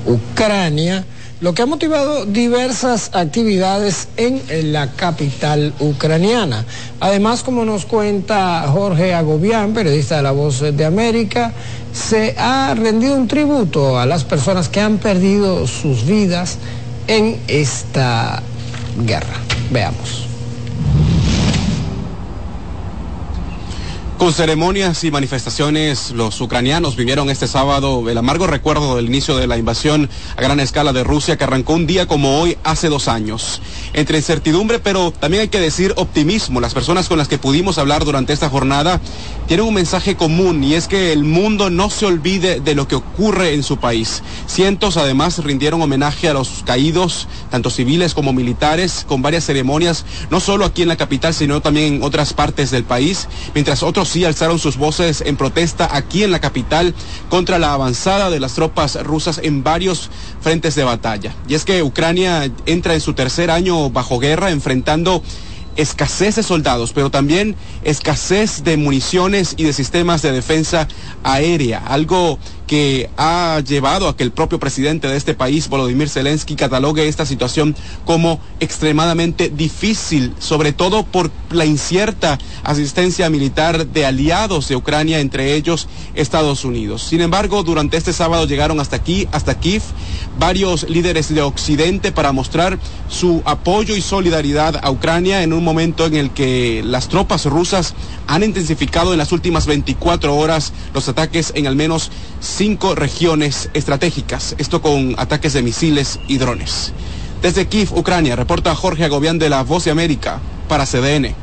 [0.06, 1.04] Ucrania
[1.40, 6.64] lo que ha motivado diversas actividades en la capital ucraniana.
[7.00, 11.52] Además, como nos cuenta Jorge Agobián, periodista de La Voz de América,
[11.92, 16.58] se ha rendido un tributo a las personas que han perdido sus vidas
[17.08, 18.40] en esta
[19.04, 19.34] guerra.
[19.72, 20.33] Veamos.
[24.24, 29.46] Con ceremonias y manifestaciones, los ucranianos vivieron este sábado el amargo recuerdo del inicio de
[29.46, 33.06] la invasión a gran escala de Rusia que arrancó un día como hoy hace dos
[33.06, 33.60] años.
[33.92, 38.06] Entre incertidumbre, pero también hay que decir optimismo, las personas con las que pudimos hablar
[38.06, 38.98] durante esta jornada
[39.46, 42.94] tienen un mensaje común y es que el mundo no se olvide de lo que
[42.94, 44.22] ocurre en su país.
[44.46, 50.40] Cientos además rindieron homenaje a los caídos, tanto civiles como militares, con varias ceremonias, no
[50.40, 54.24] solo aquí en la capital, sino también en otras partes del país, mientras otros sí
[54.24, 56.94] alzaron sus voces en protesta aquí en la capital
[57.30, 60.08] contra la avanzada de las tropas rusas en varios
[60.40, 61.34] frentes de batalla.
[61.48, 65.20] Y es que Ucrania entra en su tercer año bajo guerra enfrentando
[65.74, 70.86] escasez de soldados, pero también escasez de municiones y de sistemas de defensa
[71.24, 76.56] aérea, algo que ha llevado a que el propio presidente de este país, Volodymyr Zelensky,
[76.56, 84.68] catalogue esta situación como extremadamente difícil, sobre todo por la incierta asistencia militar de aliados
[84.68, 87.02] de Ucrania, entre ellos Estados Unidos.
[87.02, 89.82] Sin embargo, durante este sábado llegaron hasta aquí, hasta Kiev,
[90.38, 92.78] varios líderes de Occidente para mostrar
[93.08, 97.94] su apoyo y solidaridad a Ucrania en un momento en el que las tropas rusas
[98.26, 102.10] han intensificado en las últimas 24 horas los ataques en al menos
[102.54, 106.92] cinco regiones estratégicas, esto con ataques de misiles y drones.
[107.42, 111.34] Desde Kiev, Ucrania, reporta Jorge Agobián de la Voz de América para CDN.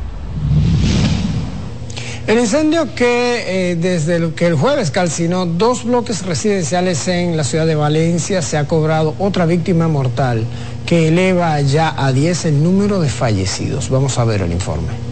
[2.28, 7.66] El incendio que eh, desde que el jueves calcinó dos bloques residenciales en la ciudad
[7.66, 10.46] de Valencia se ha cobrado otra víctima mortal
[10.86, 13.90] que eleva ya a 10 el número de fallecidos.
[13.90, 15.11] Vamos a ver el informe.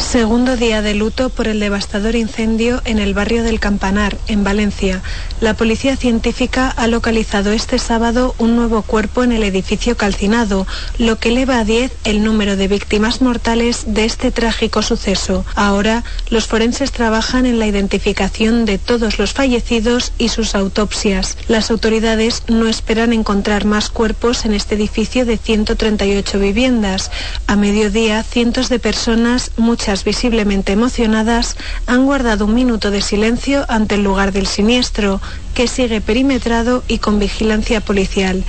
[0.00, 5.02] Segundo día de luto por el devastador incendio en el barrio del Campanar, en Valencia.
[5.40, 10.66] La policía científica ha localizado este sábado un nuevo cuerpo en el edificio calcinado,
[10.98, 15.44] lo que eleva a 10 el número de víctimas mortales de este trágico suceso.
[15.54, 21.36] Ahora, los forenses trabajan en la identificación de todos los fallecidos y sus autopsias.
[21.46, 27.12] Las autoridades no esperan encontrar más cuerpos en este edificio de 138 viviendas.
[27.46, 31.56] A mediodía, cientos de personas, muchas visiblemente emocionadas
[31.86, 35.20] han guardado un minuto de silencio ante el lugar del siniestro,
[35.54, 38.44] que sigue perimetrado y con vigilancia policial.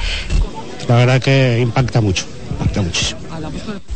[0.88, 3.20] La verdad que impacta mucho, impacta muchísimo.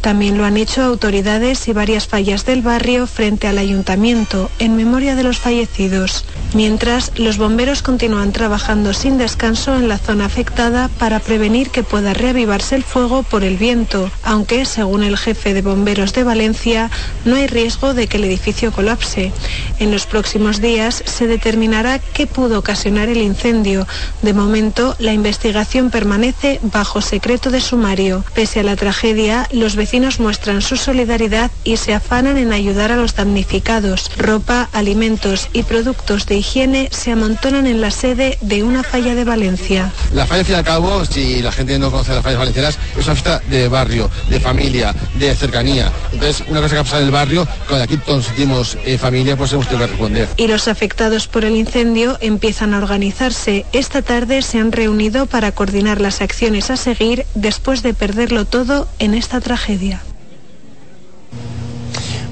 [0.01, 5.15] También lo han hecho autoridades y varias fallas del barrio frente al ayuntamiento en memoria
[5.15, 11.19] de los fallecidos, mientras los bomberos continúan trabajando sin descanso en la zona afectada para
[11.19, 16.13] prevenir que pueda reavivarse el fuego por el viento, aunque según el jefe de bomberos
[16.13, 16.89] de Valencia
[17.25, 19.31] no hay riesgo de que el edificio colapse.
[19.79, 23.87] En los próximos días se determinará qué pudo ocasionar el incendio.
[24.21, 28.23] De momento, la investigación permanece bajo secreto de sumario.
[28.33, 32.95] Pese a la tragedia, los vecinos muestran su solidaridad y se afanan en ayudar a
[32.95, 34.11] los damnificados.
[34.17, 39.23] Ropa, alimentos y productos de higiene se amontonan en la sede de una falla de
[39.23, 39.91] Valencia.
[40.13, 42.77] La falla, al fin y al cabo, si la gente no conoce las fallas valencianas,
[42.97, 45.91] es una fiesta de barrio, de familia, de cercanía.
[46.11, 49.35] Entonces, una cosa que ha pasado en el barrio, cuando aquí todos sentimos eh, familia,
[49.35, 50.29] pues hemos tenido que responder.
[50.37, 53.65] Y los afectados por el incendio empiezan a organizarse.
[53.73, 58.87] Esta tarde se han reunido para coordinar las acciones a seguir después de perderlo todo
[58.99, 59.99] en esta tragedia.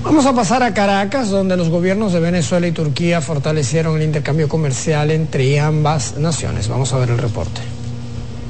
[0.04, 4.48] Vamos a pasar a Caracas, donde los gobiernos de Venezuela y Turquía fortalecieron el intercambio
[4.48, 6.68] comercial entre ambas naciones.
[6.68, 7.62] Vamos a ver el reporte.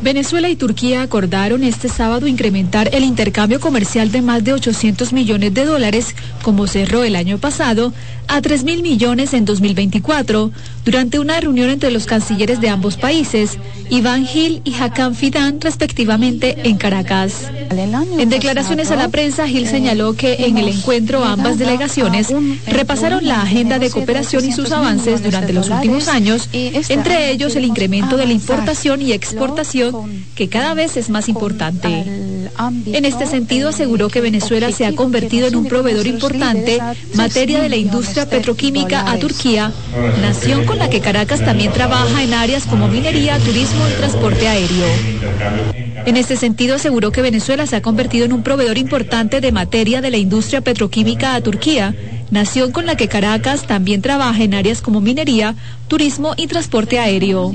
[0.02, 5.54] Venezuela y Turquía acordaron este sábado incrementar el intercambio comercial de más de 800 millones
[5.54, 7.94] de dólares, como cerró el año pasado,
[8.28, 10.52] a 3 mil millones en 2024,
[10.86, 13.58] durante una reunión entre los cancilleres de ambos países,
[13.90, 17.52] Iván Gil y Hakan Fidan, respectivamente, en Caracas.
[18.18, 22.28] En declaraciones a la prensa, Gil señaló que en el encuentro ambas delegaciones
[22.68, 27.66] repasaron la agenda de cooperación y sus avances durante los últimos años, entre ellos el
[27.66, 32.04] incremento de la importación y exportación, que cada vez es más importante.
[32.86, 36.80] En este sentido, aseguró que Venezuela se ha convertido en un proveedor importante
[37.16, 39.72] materia de la industria petroquímica a Turquía,
[40.22, 44.88] nación con la que Caracas también trabaja en áreas como minería, turismo y transporte aéreo.
[46.06, 50.02] En este sentido, aseguró que Venezuela se ha convertido en un proveedor importante de materia
[50.02, 51.96] de la industria petroquímica a Turquía,
[52.30, 55.56] nación con la que Caracas también trabaja en áreas como minería,
[55.88, 57.54] turismo y transporte aéreo.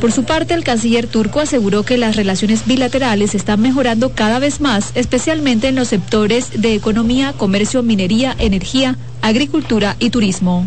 [0.00, 4.60] Por su parte, el canciller turco aseguró que las relaciones bilaterales están mejorando cada vez
[4.60, 10.66] más, especialmente en los sectores de economía, comercio, minería, energía, agricultura y turismo.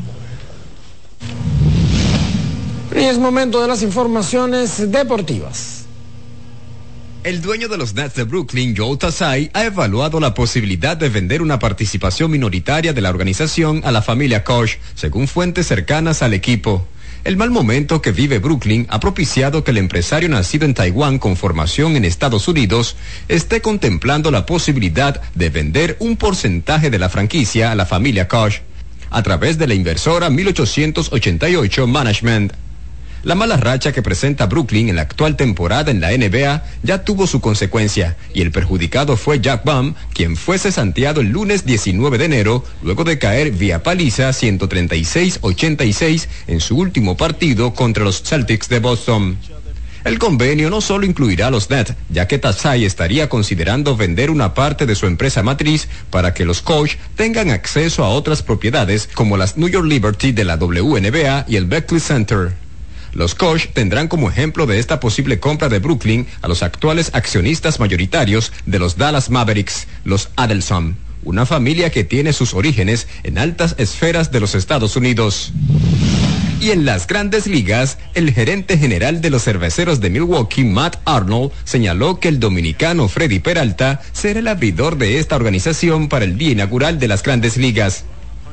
[2.95, 5.85] Y es momento de las informaciones deportivas.
[7.26, 11.41] El dueño de los Nets de Brooklyn, Joe Tasai, ha evaluado la posibilidad de vender
[11.41, 16.88] una participación minoritaria de la organización a la familia Koch, según fuentes cercanas al equipo.
[17.26, 21.35] El mal momento que vive Brooklyn ha propiciado que el empresario nacido en Taiwán con
[21.35, 22.95] formación en Estados Unidos
[23.27, 28.61] esté contemplando la posibilidad de vender un porcentaje de la franquicia a la familia Koch
[29.09, 32.53] a través de la inversora 1888 Management.
[33.26, 37.26] La mala racha que presenta Brooklyn en la actual temporada en la NBA ya tuvo
[37.26, 42.26] su consecuencia y el perjudicado fue Jack Bum, quien fue cesanteado el lunes 19 de
[42.26, 48.77] enero luego de caer vía paliza 136-86 en su último partido contra los Celtics de
[48.77, 49.39] Boston.
[50.03, 54.53] El convenio no solo incluirá a los Nets, ya que Tassai estaría considerando vender una
[54.53, 59.35] parte de su empresa matriz para que los coach tengan acceso a otras propiedades como
[59.35, 62.64] las New York Liberty de la WNBA y el Beckley Center.
[63.15, 67.79] Los Koch tendrán como ejemplo de esta posible compra de Brooklyn a los actuales accionistas
[67.79, 73.75] mayoritarios de los Dallas Mavericks, los Adelson, una familia que tiene sus orígenes en altas
[73.77, 75.53] esferas de los Estados Unidos.
[76.59, 81.51] Y en las grandes ligas, el gerente general de los cerveceros de Milwaukee, Matt Arnold,
[81.63, 86.51] señaló que el dominicano Freddy Peralta será el abridor de esta organización para el día
[86.51, 88.03] inaugural de las grandes ligas.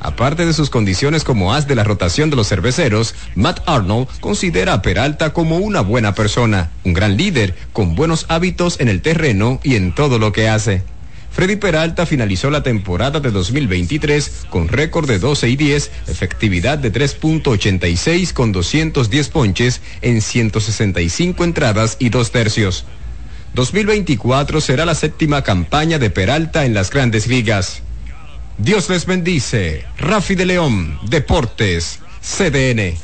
[0.03, 4.73] Aparte de sus condiciones como as de la rotación de los cerveceros, Matt Arnold considera
[4.73, 9.61] a Peralta como una buena persona, un gran líder, con buenos hábitos en el terreno
[9.63, 10.83] y en todo lo que hace.
[11.31, 16.91] Freddy Peralta finalizó la temporada de 2023 con récord de 12 y 10, efectividad de
[16.91, 22.85] 3.86 con 210 ponches en 165 entradas y dos tercios.
[23.55, 27.81] 2024 será la séptima campaña de Peralta en las grandes ligas.
[28.63, 29.83] Dios les bendice.
[29.97, 32.95] Rafi de León, Deportes, CDN.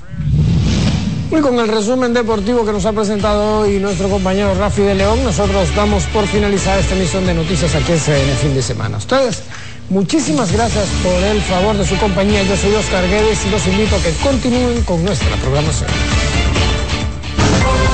[1.31, 5.21] Y con el resumen deportivo que nos ha presentado hoy nuestro compañero Rafi de León,
[5.21, 8.97] nosotros damos por finalizada esta emisión de noticias aquí en CDN fin de semana.
[8.99, 9.43] Ustedes,
[9.89, 12.41] muchísimas gracias por el favor de su compañía.
[12.43, 15.89] Yo soy Oscar Guedes y los invito a que continúen con nuestra programación.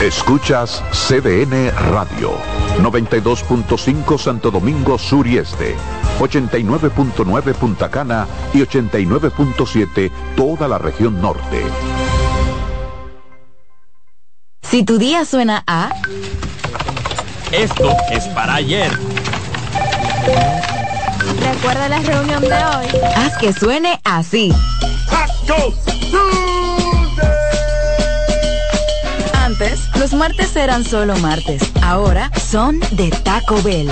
[0.01, 2.34] Escuchas CDN Radio,
[2.81, 5.76] 92.5 Santo Domingo Sur y Este,
[6.19, 11.63] 89.9 Punta Cana y 89.7 toda la región norte.
[14.61, 15.89] Si tu día suena a...
[17.51, 18.91] Esto es para ayer.
[21.39, 22.88] Recuerda la reunión de hoy.
[23.15, 24.51] Haz que suene así.
[29.34, 31.61] Antes, los martes eran solo martes.
[31.81, 33.89] Ahora son de Taco Bell.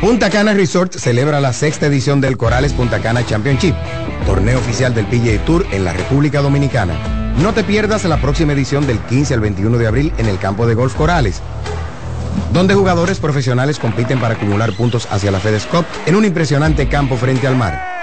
[0.00, 3.74] Punta Cana Resort celebra la sexta edición del Corales Punta Cana Championship,
[4.26, 6.94] torneo oficial del PGA Tour en la República Dominicana.
[7.38, 10.66] No te pierdas la próxima edición del 15 al 21 de abril en el campo
[10.66, 11.40] de golf Corales,
[12.52, 17.16] donde jugadores profesionales compiten para acumular puntos hacia la FedEx Cup en un impresionante campo
[17.16, 17.93] frente al mar.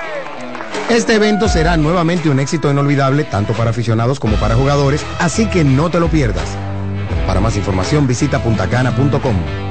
[0.92, 5.64] Este evento será nuevamente un éxito inolvidable tanto para aficionados como para jugadores, así que
[5.64, 6.44] no te lo pierdas.
[7.26, 9.71] Para más información visita puntacana.com.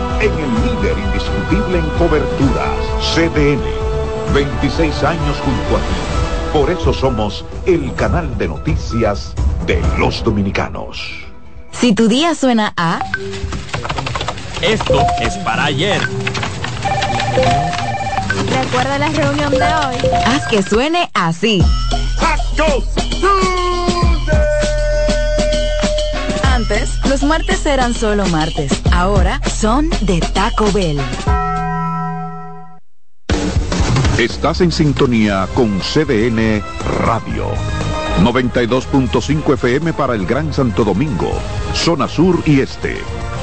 [0.21, 2.77] en el líder indiscutible en coberturas,
[3.15, 3.61] CDN.
[4.33, 6.53] 26 años junto a ti.
[6.53, 9.33] Por eso somos el canal de noticias
[9.65, 11.01] de los dominicanos.
[11.71, 12.99] Si tu día suena a...
[14.61, 16.01] Esto es para ayer.
[18.49, 19.95] Recuerda la reunión de hoy.
[20.27, 21.63] Haz que suene así.
[22.19, 22.83] Antes,
[27.11, 28.71] los martes eran solo martes.
[28.93, 30.97] Ahora son de Taco Bell.
[34.17, 36.63] Estás en sintonía con CDN
[37.05, 37.47] Radio.
[38.23, 41.33] 92.5 FM para el Gran Santo Domingo,
[41.73, 42.95] zona sur y este.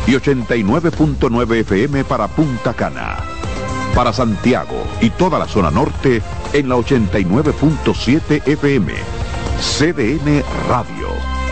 [0.06, 3.18] Y 89.9 FM para Punta Cana.
[3.94, 6.22] Para Santiago y toda la zona norte
[6.54, 8.94] en la 89.7 FM.
[9.60, 11.37] CDN Radio.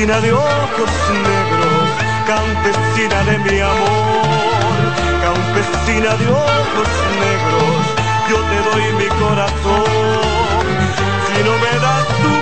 [0.00, 0.90] campesina de ojos
[1.28, 1.90] negros,
[2.26, 4.78] campesina de mi amor,
[5.20, 6.88] campesina de ojos
[7.20, 7.82] negros,
[8.30, 10.64] yo te doy mi corazón,
[11.26, 12.39] si no me das tú